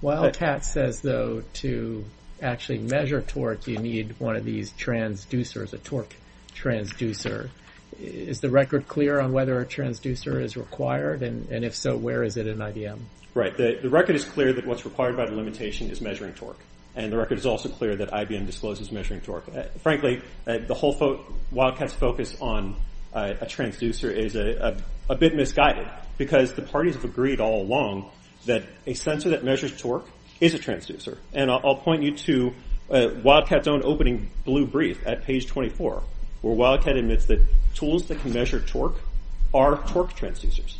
Wildcat 0.00 0.58
uh, 0.58 0.60
says, 0.60 1.00
though, 1.00 1.42
to 1.54 2.04
actually 2.42 2.78
measure 2.78 3.22
torque, 3.22 3.66
you 3.66 3.78
need 3.78 4.14
one 4.18 4.36
of 4.36 4.44
these 4.44 4.72
transducers, 4.72 5.72
a 5.72 5.78
torque 5.78 6.14
transducer. 6.54 7.50
Is 7.98 8.40
the 8.40 8.50
record 8.50 8.88
clear 8.88 9.20
on 9.20 9.32
whether 9.32 9.60
a 9.60 9.66
transducer 9.66 10.42
is 10.42 10.56
required? 10.56 11.22
And 11.22 11.64
if 11.64 11.74
so, 11.74 11.96
where 11.96 12.24
is 12.24 12.36
it 12.36 12.46
in 12.46 12.58
IBM? 12.58 12.98
Right. 13.34 13.56
The 13.56 13.88
record 13.88 14.16
is 14.16 14.24
clear 14.24 14.52
that 14.52 14.66
what's 14.66 14.84
required 14.84 15.16
by 15.16 15.26
the 15.26 15.34
limitation 15.34 15.90
is 15.90 16.00
measuring 16.00 16.34
torque. 16.34 16.60
And 16.96 17.12
the 17.12 17.16
record 17.16 17.38
is 17.38 17.46
also 17.46 17.68
clear 17.68 17.96
that 17.96 18.10
IBM 18.10 18.46
discloses 18.46 18.92
measuring 18.92 19.20
torque. 19.20 19.48
Uh, 19.48 19.64
frankly, 19.80 20.22
uh, 20.46 20.58
the 20.58 20.74
whole 20.74 20.94
Wildcat's 21.52 21.92
focus 21.92 22.36
on 22.40 22.76
uh, 23.12 23.34
a 23.40 23.46
transducer 23.46 24.12
is 24.12 24.36
a 24.36 25.14
bit 25.16 25.34
misguided, 25.34 25.88
because 26.18 26.54
the 26.54 26.62
parties 26.62 26.94
have 26.94 27.04
agreed 27.04 27.40
all 27.40 27.62
along 27.62 28.10
that 28.46 28.62
a 28.86 28.94
sensor 28.94 29.30
that 29.30 29.44
measures 29.44 29.76
torque 29.80 30.08
is 30.40 30.54
a 30.54 30.58
transducer. 30.58 31.18
And 31.32 31.50
I'll 31.50 31.76
point 31.76 32.02
you 32.02 32.16
to 32.16 32.54
uh, 32.90 33.08
Wildcat's 33.22 33.68
own 33.68 33.82
opening 33.84 34.30
blue 34.44 34.66
brief 34.66 35.06
at 35.06 35.24
page 35.24 35.46
24, 35.46 36.02
where 36.42 36.54
Wildcat 36.54 36.96
admits 36.96 37.26
that 37.26 37.40
tools 37.74 38.06
that 38.06 38.20
can 38.20 38.32
measure 38.32 38.60
torque 38.60 38.96
are 39.52 39.76
torque 39.88 40.14
transducers. 40.14 40.76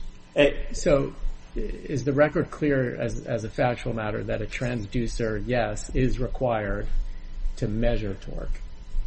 So 0.73 1.15
is 1.57 2.05
the 2.05 2.13
record 2.13 2.51
clear 2.51 2.97
as 2.97 3.45
a 3.45 3.49
factual 3.49 3.95
matter 3.95 4.25
that 4.25 4.43
a 4.43 4.47
transducer, 4.47 5.43
yes, 5.47 5.91
is 5.95 6.19
required 6.19 6.87
to 7.57 7.69
measure 7.69 8.15
torque? 8.15 8.61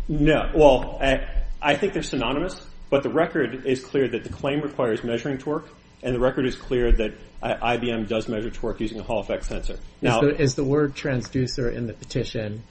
No. 0.07 0.49
Well, 0.55 0.99
I 1.61 1.75
think 1.75 1.93
they're 1.93 2.03
synonymous. 2.03 2.61
But 2.89 3.03
the 3.03 3.09
record 3.09 3.65
is 3.65 3.83
clear 3.83 4.07
that 4.07 4.23
the 4.23 4.29
claim 4.29 4.61
requires 4.61 5.03
measuring 5.03 5.37
torque. 5.37 5.67
And 6.03 6.13
the 6.13 6.19
record 6.19 6.45
is 6.45 6.55
clear 6.55 6.91
that 6.91 7.13
IBM 7.41 8.07
does 8.07 8.27
measure 8.27 8.49
torque 8.49 8.79
using 8.79 8.99
a 8.99 9.03
Hall 9.03 9.19
effect 9.19 9.45
sensor. 9.45 9.77
Is 10.01 10.55
the 10.55 10.63
word 10.63 10.95
transducer 10.95 11.73
in 11.73 11.87
the 11.87 11.93
petition? 11.93 12.63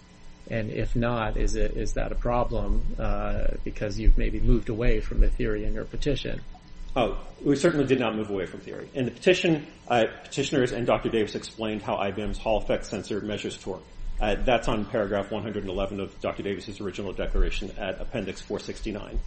And 0.48 0.70
if 0.70 0.94
not, 0.94 1.36
is 1.36 1.54
that 1.54 2.12
a 2.12 2.14
problem? 2.14 2.82
Uh, 2.98 3.48
because 3.64 3.98
you've 3.98 4.16
maybe 4.16 4.40
moved 4.40 4.68
away 4.68 5.00
from 5.00 5.20
the 5.20 5.28
theory 5.28 5.64
in 5.64 5.74
your 5.74 5.84
petition. 5.84 6.40
Oh, 6.94 7.18
we 7.44 7.56
certainly 7.56 7.84
did 7.84 8.00
not 8.00 8.16
move 8.16 8.30
away 8.30 8.46
from 8.46 8.60
theory. 8.60 8.88
In 8.94 9.04
the 9.04 9.10
petition, 9.10 9.66
uh, 9.86 10.04
petitioners 10.24 10.72
and 10.72 10.86
Dr. 10.86 11.10
Davis 11.10 11.34
explained 11.34 11.82
how 11.82 11.96
IBM's 11.96 12.38
Hall 12.38 12.56
effect 12.56 12.86
sensor 12.86 13.20
measures 13.20 13.58
torque. 13.58 13.82
Uh, 14.18 14.36
that's 14.36 14.66
on 14.66 14.86
paragraph 14.86 15.30
111 15.30 16.00
of 16.00 16.18
Dr. 16.22 16.42
Davis' 16.42 16.80
original 16.80 17.12
declaration 17.12 17.70
at 17.76 18.00
appendix 18.00 18.40
469. 18.40 19.18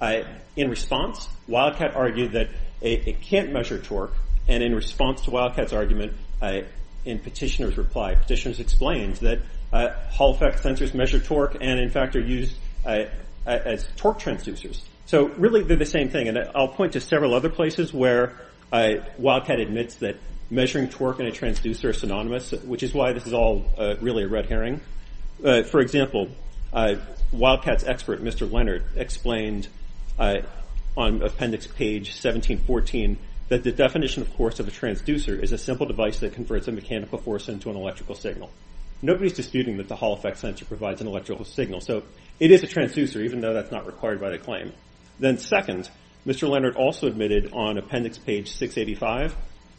Uh, 0.00 0.22
in 0.56 0.70
response, 0.70 1.28
Wildcat 1.46 1.94
argued 1.96 2.32
that 2.32 2.48
it 2.80 3.20
can't 3.22 3.52
measure 3.52 3.78
torque. 3.78 4.14
And 4.46 4.62
in 4.62 4.74
response 4.74 5.22
to 5.22 5.30
Wildcat's 5.30 5.72
argument, 5.72 6.12
in 6.40 6.64
in 7.04 7.18
petitioner's 7.18 7.76
reply. 7.76 8.14
Petitioners 8.14 8.60
explained 8.60 9.16
that 9.16 9.40
uh, 9.72 9.90
Hall 10.10 10.34
effect 10.34 10.62
sensors 10.62 10.94
measure 10.94 11.18
torque 11.18 11.56
and, 11.60 11.80
in 11.80 11.90
fact, 11.90 12.16
are 12.16 12.20
used 12.20 12.56
as 13.46 13.86
torque 13.96 14.20
transducers. 14.20 14.80
So 15.06 15.28
really, 15.28 15.62
they're 15.62 15.76
the 15.76 15.86
same 15.86 16.10
thing. 16.10 16.28
And 16.28 16.38
I'll 16.54 16.68
point 16.68 16.92
to 16.92 17.00
several 17.00 17.34
other 17.34 17.48
places 17.48 17.92
where 17.92 18.34
Wildcat 18.70 19.58
admits 19.58 19.96
that 19.96 20.16
measuring 20.50 20.88
torque 20.88 21.18
and 21.18 21.28
a 21.28 21.32
transducer 21.32 21.90
are 21.90 21.92
synonymous, 21.92 22.52
which 22.52 22.82
is 22.82 22.94
why 22.94 23.12
this 23.12 23.26
is 23.26 23.32
all 23.32 23.64
really 24.00 24.24
a 24.24 24.28
red 24.28 24.46
herring. 24.46 24.80
For 25.40 25.80
example, 25.80 26.28
Wildcat's 26.72 27.84
expert, 27.84 28.22
Mr. 28.22 28.50
Leonard, 28.50 28.84
explained 28.96 29.68
Uh, 30.18 30.40
on 30.96 31.22
appendix 31.22 31.66
page 31.66 32.08
1714 32.08 33.18
that 33.48 33.62
the 33.62 33.72
definition, 33.72 34.22
of 34.22 34.34
course, 34.34 34.60
of 34.60 34.68
a 34.68 34.70
transducer 34.70 35.40
is 35.40 35.52
a 35.52 35.58
simple 35.58 35.86
device 35.86 36.18
that 36.20 36.34
converts 36.34 36.68
a 36.68 36.72
mechanical 36.72 37.18
force 37.18 37.48
into 37.48 37.70
an 37.70 37.76
electrical 37.76 38.14
signal. 38.14 38.50
Nobody's 39.00 39.32
disputing 39.32 39.76
that 39.78 39.88
the 39.88 39.96
Hall 39.96 40.14
effect 40.14 40.38
sensor 40.38 40.64
provides 40.64 41.00
an 41.00 41.06
electrical 41.06 41.44
signal. 41.44 41.80
So 41.80 42.02
it 42.40 42.50
is 42.50 42.62
a 42.62 42.66
transducer, 42.66 43.24
even 43.24 43.40
though 43.40 43.54
that's 43.54 43.70
not 43.70 43.86
required 43.86 44.20
by 44.20 44.30
the 44.30 44.38
claim. 44.38 44.72
Then 45.18 45.38
second, 45.38 45.88
Mr. 46.26 46.48
Leonard 46.48 46.76
also 46.76 47.06
admitted 47.06 47.52
on 47.52 47.78
appendix 47.78 48.18
page 48.18 48.50
685, 48.50 49.34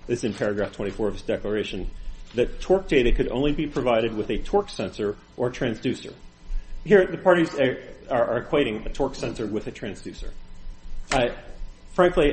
this 0.08 0.20
is 0.20 0.24
in 0.24 0.34
paragraph 0.34 0.72
24 0.72 1.10
of 1.10 1.14
his 1.16 1.24
declaration, 1.24 1.90
that 2.36 2.62
torque 2.62 2.88
data 2.88 3.12
could 3.12 3.28
only 3.30 3.52
be 3.52 3.68
provided 3.68 4.16
with 4.16 4.30
a 4.30 4.38
torque 4.40 4.70
sensor 4.70 5.16
or 5.36 5.52
transducer. 5.52 6.14
Here, 6.86 7.06
the 7.06 7.18
parties 7.18 7.54
uh, 7.56 7.76
are 8.10 8.42
equating 8.42 8.86
a 8.86 8.90
torque 8.90 9.16
sensor 9.16 9.46
with 9.46 9.68
a 9.68 9.72
transducer. 9.72 10.32
Frankly, 11.94 12.32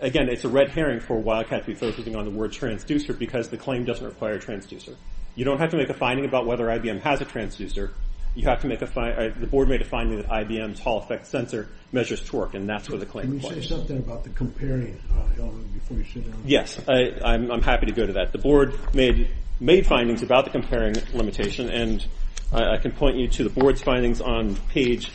again, 0.00 0.28
it's 0.28 0.44
a 0.44 0.48
red 0.48 0.70
herring 0.70 1.00
for 1.00 1.18
Wildcat 1.18 1.62
to 1.62 1.66
be 1.66 1.74
focusing 1.74 2.16
on 2.16 2.24
the 2.24 2.30
word 2.30 2.52
transducer 2.52 3.16
because 3.16 3.48
the 3.48 3.56
claim 3.56 3.84
doesn't 3.84 4.04
require 4.04 4.34
a 4.34 4.38
transducer. 4.40 4.96
You 5.36 5.44
don't 5.44 5.58
have 5.58 5.70
to 5.70 5.76
make 5.76 5.90
a 5.90 5.94
finding 5.94 6.24
about 6.24 6.46
whether 6.46 6.66
IBM 6.66 7.00
has 7.02 7.20
a 7.20 7.24
transducer. 7.24 7.90
You 8.34 8.44
have 8.48 8.60
to 8.62 8.68
make 8.68 8.80
uh 8.82 8.86
the 8.86 9.48
board 9.50 9.68
made 9.68 9.82
a 9.82 9.84
finding 9.84 10.18
that 10.18 10.28
IBM's 10.28 10.78
Hall 10.78 10.98
effect 10.98 11.26
sensor 11.26 11.68
measures 11.92 12.20
torque, 12.24 12.54
and 12.54 12.68
that's 12.68 12.88
what 12.88 13.00
the 13.00 13.06
claim 13.06 13.32
requires. 13.32 13.54
Can 13.54 13.56
you 13.56 13.62
say 13.62 13.68
something 13.68 13.98
about 13.98 14.22
the 14.24 14.30
comparing 14.30 15.00
element 15.38 15.72
before 15.74 15.96
you 15.96 16.04
sit 16.04 16.30
down? 16.30 16.40
Yes, 16.44 16.78
I'm 16.88 17.62
happy 17.62 17.86
to 17.86 17.92
go 17.92 18.06
to 18.06 18.12
that. 18.14 18.32
The 18.32 18.38
board 18.38 18.78
made 18.94 19.86
findings 19.86 20.22
about 20.22 20.44
the 20.44 20.50
comparing 20.50 20.94
limitation, 21.12 21.70
and 21.70 22.06
I 22.52 22.78
can 22.78 22.92
point 22.92 23.16
you 23.16 23.28
to 23.28 23.44
the 23.44 23.50
board's 23.50 23.82
findings 23.82 24.20
on 24.20 24.56
page 24.70 25.10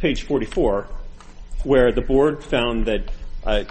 44, 0.00 0.88
where 1.64 1.92
the 1.92 2.00
board 2.00 2.42
found 2.42 2.86
that 2.86 3.10
uh, 3.44 3.64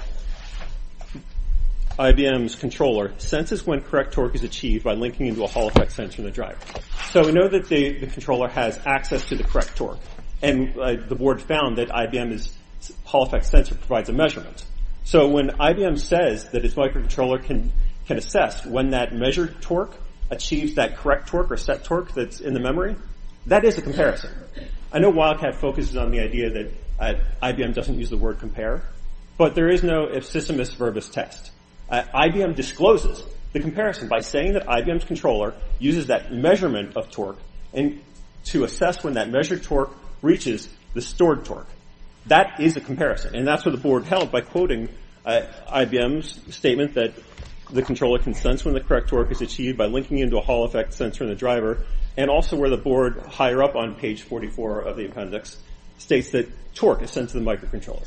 IBM's 1.98 2.56
controller 2.56 3.14
senses 3.18 3.66
when 3.66 3.82
correct 3.82 4.14
torque 4.14 4.36
is 4.36 4.44
achieved 4.44 4.84
by 4.84 4.94
linking 4.94 5.26
into 5.26 5.44
a 5.44 5.48
Hall 5.48 5.68
effect 5.68 5.92
sensor 5.92 6.22
in 6.22 6.26
the 6.26 6.32
driver. 6.32 6.60
So 7.12 7.26
we 7.26 7.32
know 7.32 7.48
that 7.48 7.68
the 7.68 8.06
controller 8.08 8.48
has 8.48 8.80
access 8.86 9.28
to 9.30 9.36
the 9.36 9.44
correct 9.44 9.76
torque, 9.76 10.00
and 10.44 10.78
uh, 10.78 10.96
the 11.08 11.16
board 11.16 11.42
found 11.42 11.78
that 11.80 11.90
IBM's 11.90 12.56
Hall 13.04 13.24
effect 13.24 13.46
sensor 13.46 13.76
provides 13.76 14.10
a 14.10 14.14
measurement. 14.14 14.64
So 15.04 15.28
when 15.28 15.50
IBM 15.50 15.98
says 15.98 16.50
that 16.52 16.64
its 16.64 16.76
microcontroller 16.76 17.44
can 17.44 17.72
assess 18.10 18.64
when 18.64 18.92
that 18.92 19.14
measured 19.14 19.60
torque 19.62 19.96
achieves 20.30 20.76
that 20.76 20.98
correct 20.98 21.28
torque 21.28 21.52
or 21.52 21.58
set 21.58 21.84
torque 21.84 22.14
that's 22.14 22.40
in 22.40 22.54
the 22.54 22.60
memory, 22.60 22.96
that 23.48 23.66
is 23.66 23.78
a 23.78 23.82
comparison. 23.82 24.32
I 24.92 25.00
know 25.00 25.10
Wildcat 25.10 25.56
focuses 25.56 25.96
on 25.98 26.12
the 26.12 26.20
idea 26.20 26.50
that 26.50 26.72
uh, 27.00 27.14
IBM 27.42 27.74
doesn't 27.74 27.98
use 27.98 28.10
the 28.10 28.18
word 28.18 28.40
compare, 28.40 28.84
but 29.38 29.56
there 29.56 29.70
is 29.70 29.84
no 29.84 30.08
ipsissimis 30.08 30.76
verbis 30.76 31.12
test. 31.12 31.52
Uh, 31.90 32.04
IBM 32.14 32.56
discloses 32.56 33.24
the 33.54 33.60
comparison 33.60 34.08
by 34.08 34.20
saying 34.20 34.54
that 34.54 34.66
IBM's 34.68 35.06
controller 35.06 35.54
uses 35.80 36.08
that 36.08 36.32
measurement 36.32 36.96
of 36.96 37.10
torque 37.10 37.40
and 37.74 38.02
to 38.46 38.64
assess 38.64 39.04
when 39.04 39.14
that 39.14 39.30
measured 39.30 39.64
torque 39.64 39.92
reaches 40.22 40.70
the 40.94 41.02
stored 41.02 41.46
torque. 41.46 41.68
That 42.28 42.60
is 42.60 42.78
a 42.78 42.82
comparison, 42.82 43.36
and 43.36 43.48
that's 43.48 43.66
what 43.66 43.72
the 43.72 43.82
board 43.82 44.04
held 44.06 44.32
by 44.32 44.42
quoting 44.42 44.90
uh, 45.26 45.42
IBM's 45.68 46.56
statement 46.56 46.94
that 46.96 47.14
the 47.72 47.82
controller 47.82 48.20
can 48.20 48.34
sense 48.34 48.66
when 48.66 48.74
the 48.74 48.80
correct 48.80 49.10
torque 49.10 49.32
is 49.32 49.42
achieved 49.42 49.78
by 49.78 49.86
linking 49.86 50.20
into 50.20 50.38
a 50.38 50.42
Hall 50.42 50.66
effect 50.66 50.94
sensor 50.94 51.24
in 51.24 51.30
the 51.30 51.36
driver, 51.36 51.86
and 52.18 52.30
also 52.30 52.58
where 52.58 52.70
the 52.70 52.78
board, 52.78 53.18
higher 53.28 53.62
up 53.62 53.76
on 53.76 53.96
page 53.96 54.24
44 54.24 54.82
of 54.82 54.98
the 54.98 55.06
appendix, 55.06 55.58
states 55.98 56.30
that 56.32 56.50
torque 56.74 57.02
is 57.02 57.12
sent 57.12 57.30
to 57.30 57.40
the 57.40 57.46
microcontroller. 57.46 58.06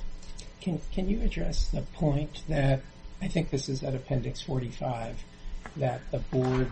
Can 0.61 1.09
you 1.09 1.20
address 1.22 1.68
the 1.68 1.83
point 1.83 2.42
that, 2.48 2.81
I 3.20 3.29
think 3.29 3.51
this 3.51 3.68
is 3.68 3.83
at 3.83 3.94
appendix 3.94 4.42
45, 4.42 5.22
that 5.77 6.01
the 6.11 6.18
board 6.18 6.70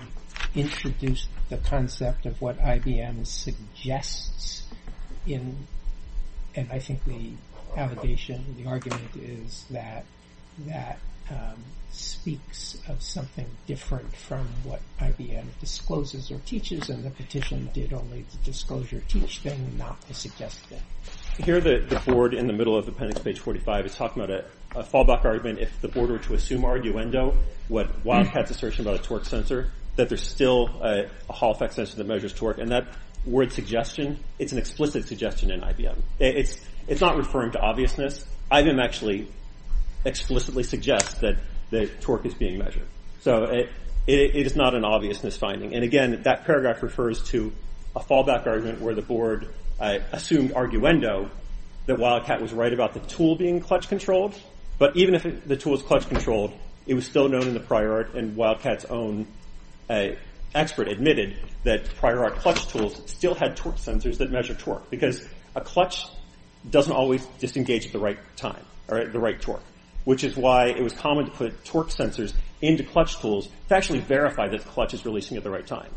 introduced 0.54 1.28
the 1.48 1.56
concept 1.58 2.26
of 2.26 2.40
what 2.40 2.58
IBM 2.58 3.26
suggests 3.26 4.64
in, 5.26 5.66
and 6.54 6.70
I 6.70 6.78
think 6.78 7.04
the 7.04 7.32
allegation, 7.76 8.56
the 8.56 8.66
argument 8.68 9.16
is 9.16 9.64
that 9.70 10.04
that 10.66 10.98
um, 11.30 11.62
speaks 11.92 12.78
of 12.88 13.02
something 13.02 13.46
different 13.66 14.14
from 14.14 14.46
what 14.62 14.80
IBM 15.00 15.46
discloses 15.60 16.30
or 16.30 16.38
teaches, 16.46 16.88
and 16.88 17.04
the 17.04 17.10
petition 17.10 17.68
did 17.72 17.92
only 17.92 18.24
the 18.30 18.36
disclosure 18.44 19.02
teach 19.08 19.38
thing, 19.38 19.76
not 19.76 20.00
the 20.02 20.14
suggest 20.14 20.60
thing. 20.66 20.80
Here 21.44 21.60
the 21.60 22.02
board, 22.06 22.34
in 22.34 22.46
the 22.46 22.52
middle 22.52 22.76
of 22.76 22.86
appendix 22.86 23.20
page 23.20 23.40
45, 23.40 23.86
is 23.86 23.94
talking 23.94 24.22
about 24.22 24.44
a 24.76 24.82
fallback 24.82 25.24
argument 25.24 25.58
if 25.58 25.80
the 25.80 25.88
board 25.88 26.10
were 26.10 26.18
to 26.18 26.34
assume 26.34 26.62
arguendo 26.62 27.36
what 27.68 28.04
Wildcat's 28.04 28.50
assertion 28.50 28.86
about 28.86 29.00
a 29.00 29.02
torque 29.02 29.24
sensor, 29.24 29.70
that 29.96 30.08
there's 30.08 30.26
still 30.26 30.68
a 30.82 31.08
Hall 31.32 31.52
effect 31.52 31.74
sensor 31.74 31.96
that 31.96 32.06
measures 32.06 32.32
torque, 32.32 32.58
and 32.58 32.70
that 32.70 32.86
word 33.24 33.52
suggestion, 33.52 34.18
it's 34.38 34.52
an 34.52 34.58
explicit 34.58 35.06
suggestion 35.06 35.50
in 35.50 35.60
IBM. 35.60 35.96
It's 36.18 37.00
not 37.00 37.16
referring 37.16 37.52
to 37.52 37.60
obviousness. 37.60 38.24
IBM 38.50 38.82
actually 38.82 39.28
explicitly 40.04 40.62
suggests 40.62 41.14
that 41.20 41.36
the 41.70 41.86
torque 42.00 42.26
is 42.26 42.34
being 42.34 42.58
measured. 42.58 42.86
So 43.20 43.44
it 43.44 43.70
is 44.06 44.56
not 44.56 44.74
an 44.74 44.84
obviousness 44.84 45.36
finding, 45.36 45.74
and 45.74 45.84
again, 45.84 46.22
that 46.22 46.44
paragraph 46.44 46.82
refers 46.82 47.22
to 47.30 47.52
a 47.94 48.00
fallback 48.00 48.46
argument 48.46 48.80
where 48.80 48.94
the 48.94 49.02
board 49.02 49.48
uh, 49.80 49.98
assumed 50.12 50.52
arguendo 50.52 51.28
that 51.86 51.98
Wildcat 51.98 52.40
was 52.40 52.52
right 52.52 52.72
about 52.72 52.94
the 52.94 53.00
tool 53.00 53.36
being 53.36 53.60
clutch 53.60 53.88
controlled, 53.88 54.34
but 54.78 54.96
even 54.96 55.14
if 55.14 55.46
the 55.46 55.56
tool 55.56 55.74
is 55.74 55.82
clutch 55.82 56.08
controlled, 56.08 56.52
it 56.86 56.94
was 56.94 57.04
still 57.04 57.28
known 57.28 57.42
in 57.42 57.54
the 57.54 57.60
prior 57.60 57.92
art, 57.92 58.14
and 58.14 58.36
Wildcat's 58.36 58.84
own 58.86 59.26
uh, 59.88 60.10
expert 60.54 60.88
admitted 60.88 61.36
that 61.64 61.84
prior 61.96 62.24
art 62.24 62.36
clutch 62.36 62.66
tools 62.68 63.00
still 63.06 63.34
had 63.34 63.56
torque 63.56 63.76
sensors 63.76 64.18
that 64.18 64.30
measure 64.30 64.54
torque, 64.54 64.88
because 64.90 65.26
a 65.54 65.60
clutch 65.60 66.06
doesn't 66.68 66.92
always 66.92 67.24
disengage 67.38 67.86
at 67.86 67.92
the 67.92 67.98
right 67.98 68.18
time, 68.36 68.64
or 68.88 68.98
at 68.98 69.12
the 69.12 69.18
right 69.18 69.40
torque, 69.40 69.62
which 70.04 70.24
is 70.24 70.36
why 70.36 70.66
it 70.66 70.82
was 70.82 70.92
common 70.92 71.26
to 71.26 71.30
put 71.30 71.64
torque 71.64 71.90
sensors 71.90 72.32
into 72.62 72.82
clutch 72.84 73.18
tools 73.20 73.48
to 73.68 73.76
actually 73.76 74.00
verify 74.00 74.48
that 74.48 74.62
the 74.62 74.68
clutch 74.68 74.94
is 74.94 75.04
releasing 75.04 75.36
at 75.36 75.44
the 75.44 75.50
right 75.50 75.66
time. 75.66 75.90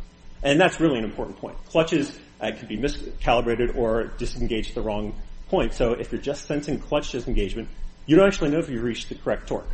And 0.44 0.60
that's 0.60 0.80
really 0.80 0.98
an 0.98 1.06
important 1.06 1.38
point. 1.38 1.58
Clutches 1.68 2.18
uh, 2.42 2.52
can 2.52 2.68
be 2.68 2.78
miscalibrated 2.78 3.76
or 3.76 4.06
disengaged 4.18 4.70
at 4.70 4.76
the 4.76 4.82
wrong 4.82 5.16
point, 5.48 5.74
so 5.74 5.94
if 5.94 6.12
you're 6.12 6.22
just 6.22 6.46
sensing 6.46 6.80
clutch 6.80 7.12
disengagement, 7.12 7.70
you 8.06 8.16
don't 8.16 8.28
actually 8.28 8.52
know 8.52 8.60
if 8.60 8.70
you've 8.70 8.84
reached 8.84 9.10
the 9.10 9.16
correct 9.16 9.48
torque. 9.48 9.70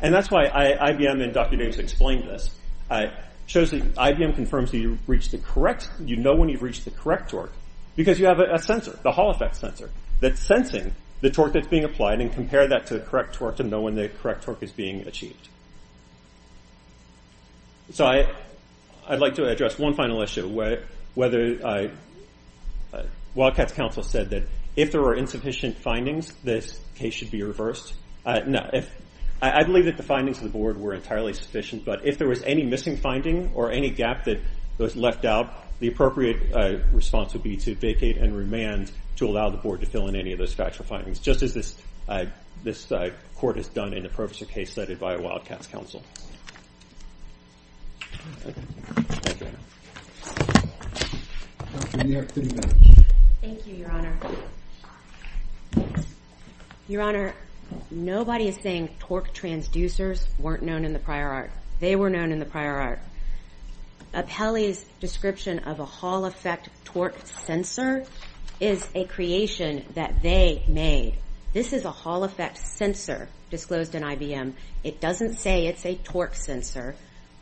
And 0.00 0.12
that's 0.12 0.30
why 0.30 0.48
IBM 0.48 1.22
and 1.22 1.32
Dr. 1.32 1.56
Davis 1.56 1.78
explained 1.78 2.28
this. 2.28 2.50
It 2.90 3.12
shows 3.46 3.70
that 3.70 3.94
IBM 3.94 4.34
confirms 4.34 4.70
that 4.72 4.78
you've 4.78 5.08
reached 5.08 5.30
the 5.30 5.38
correct 5.38 5.90
you 6.00 6.16
know 6.16 6.34
when 6.34 6.48
you've 6.48 6.62
reached 6.62 6.84
the 6.84 6.90
correct 6.90 7.30
torque, 7.30 7.52
because 7.96 8.18
you 8.18 8.26
have 8.26 8.40
a 8.40 8.58
sensor, 8.58 8.98
the 9.02 9.12
Hall 9.12 9.30
effect 9.30 9.56
sensor, 9.56 9.90
that's 10.20 10.40
sensing 10.40 10.92
the 11.22 11.30
torque 11.30 11.54
that's 11.54 11.68
being 11.68 11.84
applied 11.84 12.20
and 12.20 12.32
compare 12.32 12.68
that 12.68 12.88
to 12.88 12.94
the 12.94 13.00
correct 13.00 13.34
torque 13.34 13.56
to 13.56 13.62
know 13.62 13.80
when 13.80 13.94
the 13.94 14.08
correct 14.08 14.44
torque 14.44 14.62
is 14.62 14.72
being 14.72 15.06
achieved. 15.06 15.48
So 17.92 18.04
I'd 18.04 19.20
like 19.20 19.36
to 19.36 19.48
address 19.48 19.78
one 19.78 19.94
final 19.94 20.20
issue, 20.20 20.48
whether 21.14 21.58
uh, 21.64 21.88
Wildcat's 23.34 23.72
counsel 23.72 24.02
said 24.02 24.30
that 24.30 24.44
if 24.76 24.92
there 24.92 25.00
were 25.00 25.14
insufficient 25.14 25.76
findings, 25.78 26.32
this 26.42 26.78
case 26.96 27.14
should 27.14 27.30
be 27.30 27.42
reversed. 27.42 27.94
Uh, 28.26 28.40
no. 28.46 28.70
I 29.40 29.64
believe 29.64 29.86
that 29.86 29.96
the 29.96 30.04
findings 30.04 30.38
of 30.38 30.44
the 30.44 30.50
board 30.50 30.78
were 30.78 30.94
entirely 30.94 31.34
sufficient, 31.34 31.84
but 31.84 32.06
if 32.06 32.16
there 32.18 32.28
was 32.28 32.42
any 32.44 32.64
missing 32.64 32.96
finding 32.96 33.50
or 33.54 33.72
any 33.72 33.90
gap 33.90 34.24
that 34.24 34.40
was 34.78 34.96
left 34.96 35.24
out, 35.24 35.52
the 35.82 35.88
appropriate 35.88 36.54
uh, 36.54 36.78
response 36.92 37.32
would 37.32 37.42
be 37.42 37.56
to 37.56 37.74
vacate 37.74 38.16
and 38.16 38.36
remand 38.36 38.92
to 39.16 39.26
allow 39.26 39.50
the 39.50 39.56
board 39.56 39.80
to 39.80 39.86
fill 39.86 40.06
in 40.06 40.14
any 40.14 40.32
of 40.32 40.38
those 40.38 40.54
factual 40.54 40.86
findings, 40.86 41.18
just 41.18 41.42
as 41.42 41.54
this 41.54 41.76
uh, 42.08 42.26
uh, 42.92 43.10
court 43.34 43.56
has 43.56 43.66
done 43.66 43.92
in 43.92 44.04
the 44.04 44.08
Professor 44.08 44.44
case 44.44 44.72
cited 44.72 45.00
by 45.00 45.16
Wildcat's 45.16 45.66
Counsel. 45.66 46.04
Thank 48.42 49.40
you. 49.40 49.48
You 52.08 52.16
have 52.18 52.28
30 52.28 52.48
minutes. 52.48 52.74
Thank 53.40 53.66
you, 53.66 53.74
Your 53.74 53.90
Honor. 53.90 54.16
Your 56.86 57.02
Honor, 57.02 57.34
nobody 57.90 58.46
is 58.46 58.56
saying 58.58 58.88
torque 59.00 59.34
transducers 59.34 60.28
weren't 60.38 60.62
known 60.62 60.84
in 60.84 60.92
the 60.92 61.00
prior 61.00 61.28
art. 61.28 61.50
They 61.80 61.96
were 61.96 62.08
known 62.08 62.30
in 62.30 62.38
the 62.38 62.46
prior 62.46 62.76
art. 62.76 63.00
Appellee's 64.14 64.84
description 65.00 65.60
of 65.60 65.80
a 65.80 65.84
Hall 65.84 66.26
effect 66.26 66.68
torque 66.84 67.18
sensor 67.24 68.04
is 68.60 68.86
a 68.94 69.04
creation 69.06 69.84
that 69.94 70.22
they 70.22 70.62
made. 70.68 71.14
This 71.52 71.72
is 71.72 71.84
a 71.84 71.90
Hall 71.90 72.24
effect 72.24 72.58
sensor 72.58 73.28
disclosed 73.50 73.94
in 73.94 74.02
IBM. 74.02 74.52
It 74.84 75.00
doesn't 75.00 75.34
say 75.34 75.66
it's 75.66 75.84
a 75.86 75.94
torque 75.96 76.34
sensor. 76.34 76.94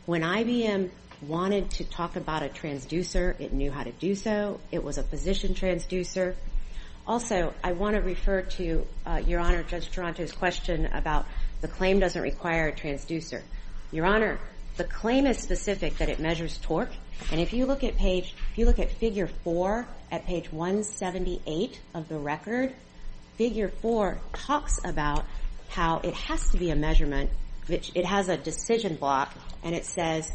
When 0.05 0.21
IBM 0.21 0.89
wanted 1.21 1.69
to 1.71 1.83
talk 1.83 2.15
about 2.15 2.43
a 2.43 2.49
transducer, 2.49 3.39
it 3.39 3.53
knew 3.53 3.71
how 3.71 3.83
to 3.83 3.91
do 3.91 4.15
so. 4.15 4.59
It 4.71 4.83
was 4.83 4.97
a 4.97 5.03
position 5.03 5.53
transducer. 5.53 6.35
Also, 7.05 7.53
I 7.63 7.73
want 7.73 7.95
to 7.95 8.01
refer 8.01 8.43
to 8.43 8.87
uh, 9.05 9.21
Your 9.25 9.39
Honor, 9.39 9.63
Judge 9.63 9.91
Taranto's 9.91 10.31
question 10.31 10.85
about 10.87 11.25
the 11.61 11.67
claim 11.67 11.99
doesn't 11.99 12.21
require 12.21 12.67
a 12.67 12.73
transducer. 12.73 13.41
Your 13.91 14.05
Honor, 14.05 14.39
the 14.77 14.83
claim 14.85 15.25
is 15.25 15.37
specific 15.37 15.97
that 15.97 16.09
it 16.09 16.19
measures 16.19 16.57
torque. 16.61 16.91
And 17.31 17.39
if 17.39 17.53
you 17.53 17.65
look 17.65 17.83
at 17.83 17.97
page, 17.97 18.33
if 18.51 18.57
you 18.57 18.65
look 18.65 18.79
at 18.79 18.91
figure 18.91 19.27
4 19.27 19.85
at 20.11 20.25
page 20.25 20.51
178 20.51 21.79
of 21.93 22.07
the 22.09 22.17
record, 22.17 22.73
figure 23.37 23.69
4 23.69 24.19
talks 24.33 24.79
about 24.83 25.25
how 25.69 25.99
it 25.99 26.13
has 26.13 26.49
to 26.49 26.57
be 26.57 26.69
a 26.69 26.75
measurement. 26.75 27.29
Which 27.67 27.91
it 27.93 28.05
has 28.05 28.27
a 28.27 28.37
decision 28.37 28.95
block, 28.95 29.33
and 29.63 29.75
it 29.75 29.85
says 29.85 30.31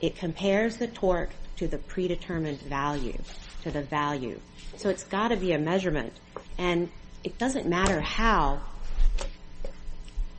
it 0.00 0.16
compares 0.16 0.78
the 0.78 0.86
torque 0.86 1.30
to 1.56 1.68
the 1.68 1.76
predetermined 1.76 2.58
value, 2.62 3.18
to 3.62 3.70
the 3.70 3.82
value. 3.82 4.40
So 4.78 4.88
it's 4.88 5.04
got 5.04 5.28
to 5.28 5.36
be 5.36 5.52
a 5.52 5.58
measurement. 5.58 6.14
And 6.56 6.88
it 7.22 7.36
doesn't 7.36 7.66
matter 7.66 8.00
how 8.00 8.62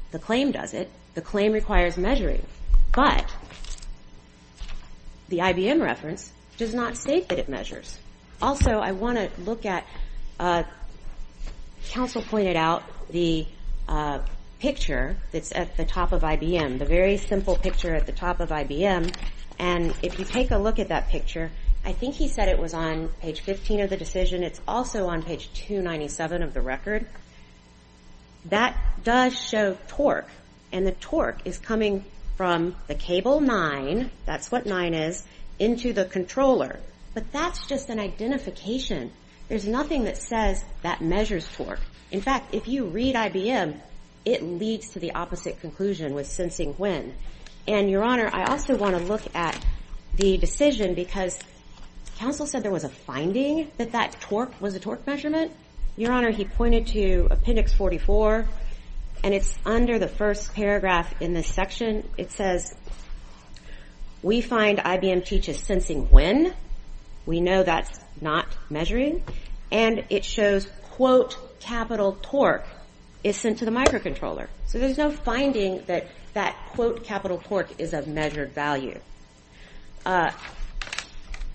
the 0.10 0.18
claim 0.18 0.52
does 0.52 0.74
it. 0.74 0.90
The 1.14 1.22
claim 1.22 1.52
requires 1.52 1.96
measuring. 1.96 2.44
But 2.94 3.34
the 5.30 5.40
IBM 5.40 5.82
reference 5.82 6.32
does 6.58 6.74
not 6.74 6.98
state 6.98 7.30
that 7.30 7.40
it 7.40 7.48
measures. 7.48 7.98
Also, 8.42 8.80
I 8.80 8.92
want 8.92 9.18
to 9.18 9.30
look 9.42 9.66
at, 9.66 9.86
uh, 10.40 10.64
counsel 11.90 12.22
pointed 12.22 12.56
out 12.56 12.84
the 13.10 13.46
uh, 13.88 14.20
picture 14.60 15.16
that's 15.32 15.52
at 15.54 15.78
the 15.78 15.86
top 15.86 16.12
of 16.12 16.22
IBM, 16.22 16.80
the 16.80 16.86
very 16.86 17.18
simple 17.18 17.56
picture 17.56 17.96
at 17.96 18.06
the 18.06 18.12
top 18.12 18.40
of 18.40 18.50
IBM. 18.50 19.16
And 19.58 19.94
if 20.02 20.20
you 20.20 20.26
take 20.26 20.52
a 20.52 20.58
look 20.58 20.80
at 20.80 20.90
that 20.90 21.10
picture, 21.10 21.52
I 21.84 21.94
think 21.94 22.16
he 22.16 22.28
said 22.28 22.48
it 22.48 22.60
was 22.60 22.74
on 22.74 23.10
page 23.22 23.42
15 23.42 23.82
of 23.82 23.90
the 23.90 23.98
decision. 23.98 24.44
It's 24.44 24.62
also 24.68 25.08
on 25.08 25.24
page 25.24 25.50
297 25.54 26.44
of 26.44 26.54
the 26.54 26.62
record. 26.62 27.08
That 28.46 28.78
does 29.04 29.40
show 29.40 29.78
torque. 29.88 30.30
And 30.72 30.86
the 30.86 30.94
torque 30.94 31.40
is 31.46 31.58
coming 31.58 32.06
from 32.42 32.76
the 32.88 32.96
cable 32.96 33.40
9, 33.40 34.10
that's 34.26 34.52
what 34.52 34.66
9 34.66 34.96
is, 34.96 35.24
into 35.60 35.94
the 35.94 36.06
controller. 36.06 36.80
But 37.14 37.32
that's 37.32 37.68
just 37.68 37.90
an 37.90 38.00
identification. 38.00 39.12
There's 39.48 39.68
nothing 39.68 40.06
that 40.06 40.18
says 40.18 40.64
that 40.82 41.02
measures 41.02 41.48
torque. 41.56 41.82
In 42.10 42.20
fact, 42.20 42.56
if 42.56 42.68
you 42.68 42.86
read 42.86 43.14
IBM, 43.14 43.80
it 44.26 44.42
leads 44.42 44.90
to 44.94 45.00
the 45.00 45.12
opposite 45.12 45.62
conclusion 45.62 46.16
with 46.16 46.26
sensing 46.26 46.74
when. 46.80 47.14
And, 47.68 47.92
Your 47.92 48.04
Honor, 48.04 48.28
I 48.34 48.46
also 48.46 48.76
want 48.76 48.98
to 48.98 49.04
look 49.04 49.22
at 49.36 49.64
the 50.16 50.38
decision 50.38 50.96
because 50.96 51.38
counsel 52.18 52.48
said 52.48 52.64
there 52.64 52.72
was 52.72 52.86
a 52.86 52.90
finding 52.90 53.70
that 53.78 53.92
that 53.92 54.20
torque 54.20 54.60
was 54.60 54.74
a 54.74 54.80
torque 54.80 55.06
measurement. 55.06 55.52
Your 55.96 56.12
Honor, 56.12 56.32
he 56.32 56.46
pointed 56.46 56.88
to 56.88 57.28
Appendix 57.30 57.72
44, 57.72 58.48
and 59.24 59.34
it's 59.34 59.56
under 59.66 60.00
the 60.00 60.08
first 60.08 60.54
paragraph 60.54 61.22
in 61.22 61.34
this 61.34 61.48
section. 61.48 62.10
It 62.18 62.32
says, 62.32 62.74
we 64.24 64.42
find 64.42 64.78
IBM 64.80 65.26
teaches 65.26 65.60
sensing 65.60 66.10
when. 66.10 66.54
We 67.26 67.42
know 67.42 67.64
that's 67.64 68.00
not 68.20 68.48
measuring. 68.70 69.24
And 69.72 70.06
it 70.10 70.26
shows, 70.26 70.68
quote, 70.92 71.38
capital 71.60 72.18
torque 72.22 72.68
is 73.24 73.38
sent 73.38 73.60
to 73.60 73.66
the 73.66 73.72
microcontroller. 73.72 74.48
So 74.66 74.80
there's 74.80 74.98
no 74.98 75.12
finding 75.12 75.84
that 75.86 76.08
that, 76.34 76.56
quote, 76.72 77.04
capital 77.04 77.38
torque 77.38 77.80
is 77.80 77.94
a 77.94 78.06
measured 78.06 78.54
value. 78.54 79.00
Uh, 80.06 80.32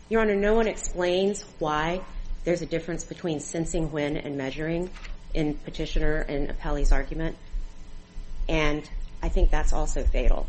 Your 0.08 0.20
Honor, 0.20 0.36
no 0.36 0.54
one 0.54 0.68
explains 0.68 1.44
why 1.58 2.02
there's 2.44 2.62
a 2.62 2.66
difference 2.66 3.04
between 3.04 3.40
sensing 3.40 3.90
when 3.90 4.16
and 4.16 4.36
measuring 4.36 4.90
in 5.34 5.54
Petitioner 5.54 6.20
and 6.28 6.48
Appellee's 6.48 6.92
argument. 6.92 7.36
And 8.48 8.88
I 9.22 9.28
think 9.28 9.50
that's 9.50 9.72
also 9.72 10.04
fatal. 10.04 10.46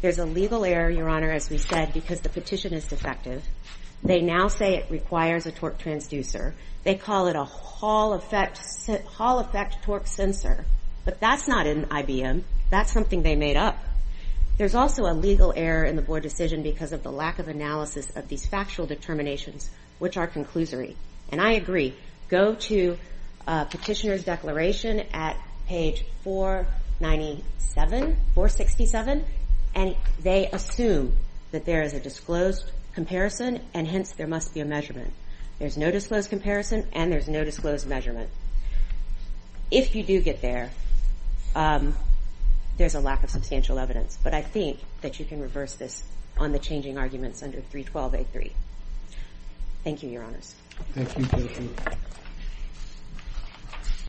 There's 0.00 0.18
a 0.18 0.26
legal 0.26 0.64
error, 0.64 0.90
Your 0.90 1.08
Honor, 1.08 1.32
as 1.32 1.50
we 1.50 1.58
said, 1.58 1.92
because 1.92 2.20
the 2.20 2.28
petition 2.28 2.72
is 2.72 2.86
defective. 2.86 3.44
They 4.04 4.20
now 4.20 4.48
say 4.48 4.76
it 4.76 4.90
requires 4.90 5.46
a 5.46 5.52
torque 5.52 5.78
transducer. 5.78 6.52
They 6.84 6.94
call 6.94 7.26
it 7.26 7.36
a 7.36 7.44
Hall 7.44 8.12
effect 8.12 9.82
torque 9.82 10.06
sensor. 10.06 10.64
But 11.04 11.20
that's 11.20 11.48
not 11.48 11.66
in 11.66 11.86
IBM. 11.86 12.42
That's 12.70 12.92
something 12.92 13.22
they 13.22 13.34
made 13.34 13.56
up. 13.56 13.78
There's 14.56 14.74
also 14.74 15.04
a 15.04 15.14
legal 15.14 15.52
error 15.56 15.84
in 15.84 15.96
the 15.96 16.02
board 16.02 16.22
decision 16.22 16.62
because 16.62 16.92
of 16.92 17.02
the 17.02 17.12
lack 17.12 17.38
of 17.38 17.48
analysis 17.48 18.10
of 18.16 18.28
these 18.28 18.44
factual 18.46 18.86
determinations, 18.86 19.70
which 19.98 20.16
are 20.16 20.26
conclusory. 20.26 20.96
And 21.30 21.40
I 21.40 21.52
agree. 21.52 21.94
Go 22.28 22.54
to 22.54 22.98
uh, 23.46 23.64
Petitioner's 23.64 24.24
declaration 24.24 25.00
at 25.12 25.36
page 25.66 26.04
497, 26.98 28.16
467, 28.34 29.24
and 29.74 29.96
they 30.22 30.48
assume 30.48 31.16
that 31.52 31.64
there 31.64 31.82
is 31.82 31.94
a 31.94 32.00
disclosed 32.00 32.70
comparison, 32.92 33.60
and 33.74 33.86
hence 33.86 34.12
there 34.12 34.26
must 34.26 34.52
be 34.54 34.60
a 34.60 34.64
measurement. 34.64 35.12
There's 35.58 35.76
no 35.76 35.90
disclosed 35.90 36.30
comparison, 36.30 36.86
and 36.92 37.12
there's 37.12 37.28
no 37.28 37.44
disclosed 37.44 37.86
measurement. 37.88 38.30
If 39.70 39.94
you 39.94 40.02
do 40.02 40.20
get 40.20 40.40
there, 40.42 40.70
um, 41.54 41.94
there's 42.76 42.94
a 42.94 43.00
lack 43.00 43.22
of 43.22 43.30
substantial 43.30 43.78
evidence. 43.78 44.18
But 44.22 44.34
I 44.34 44.42
think 44.42 44.80
that 45.02 45.18
you 45.18 45.24
can 45.24 45.40
reverse 45.40 45.74
this 45.74 46.02
on 46.36 46.52
the 46.52 46.58
changing 46.58 46.98
arguments 46.98 47.42
under 47.42 47.60
312A3. 47.60 48.52
Thank 49.84 50.02
you, 50.02 50.10
Your 50.10 50.22
Honors. 50.22 50.54
Thank 50.94 51.36
you. 51.36 51.70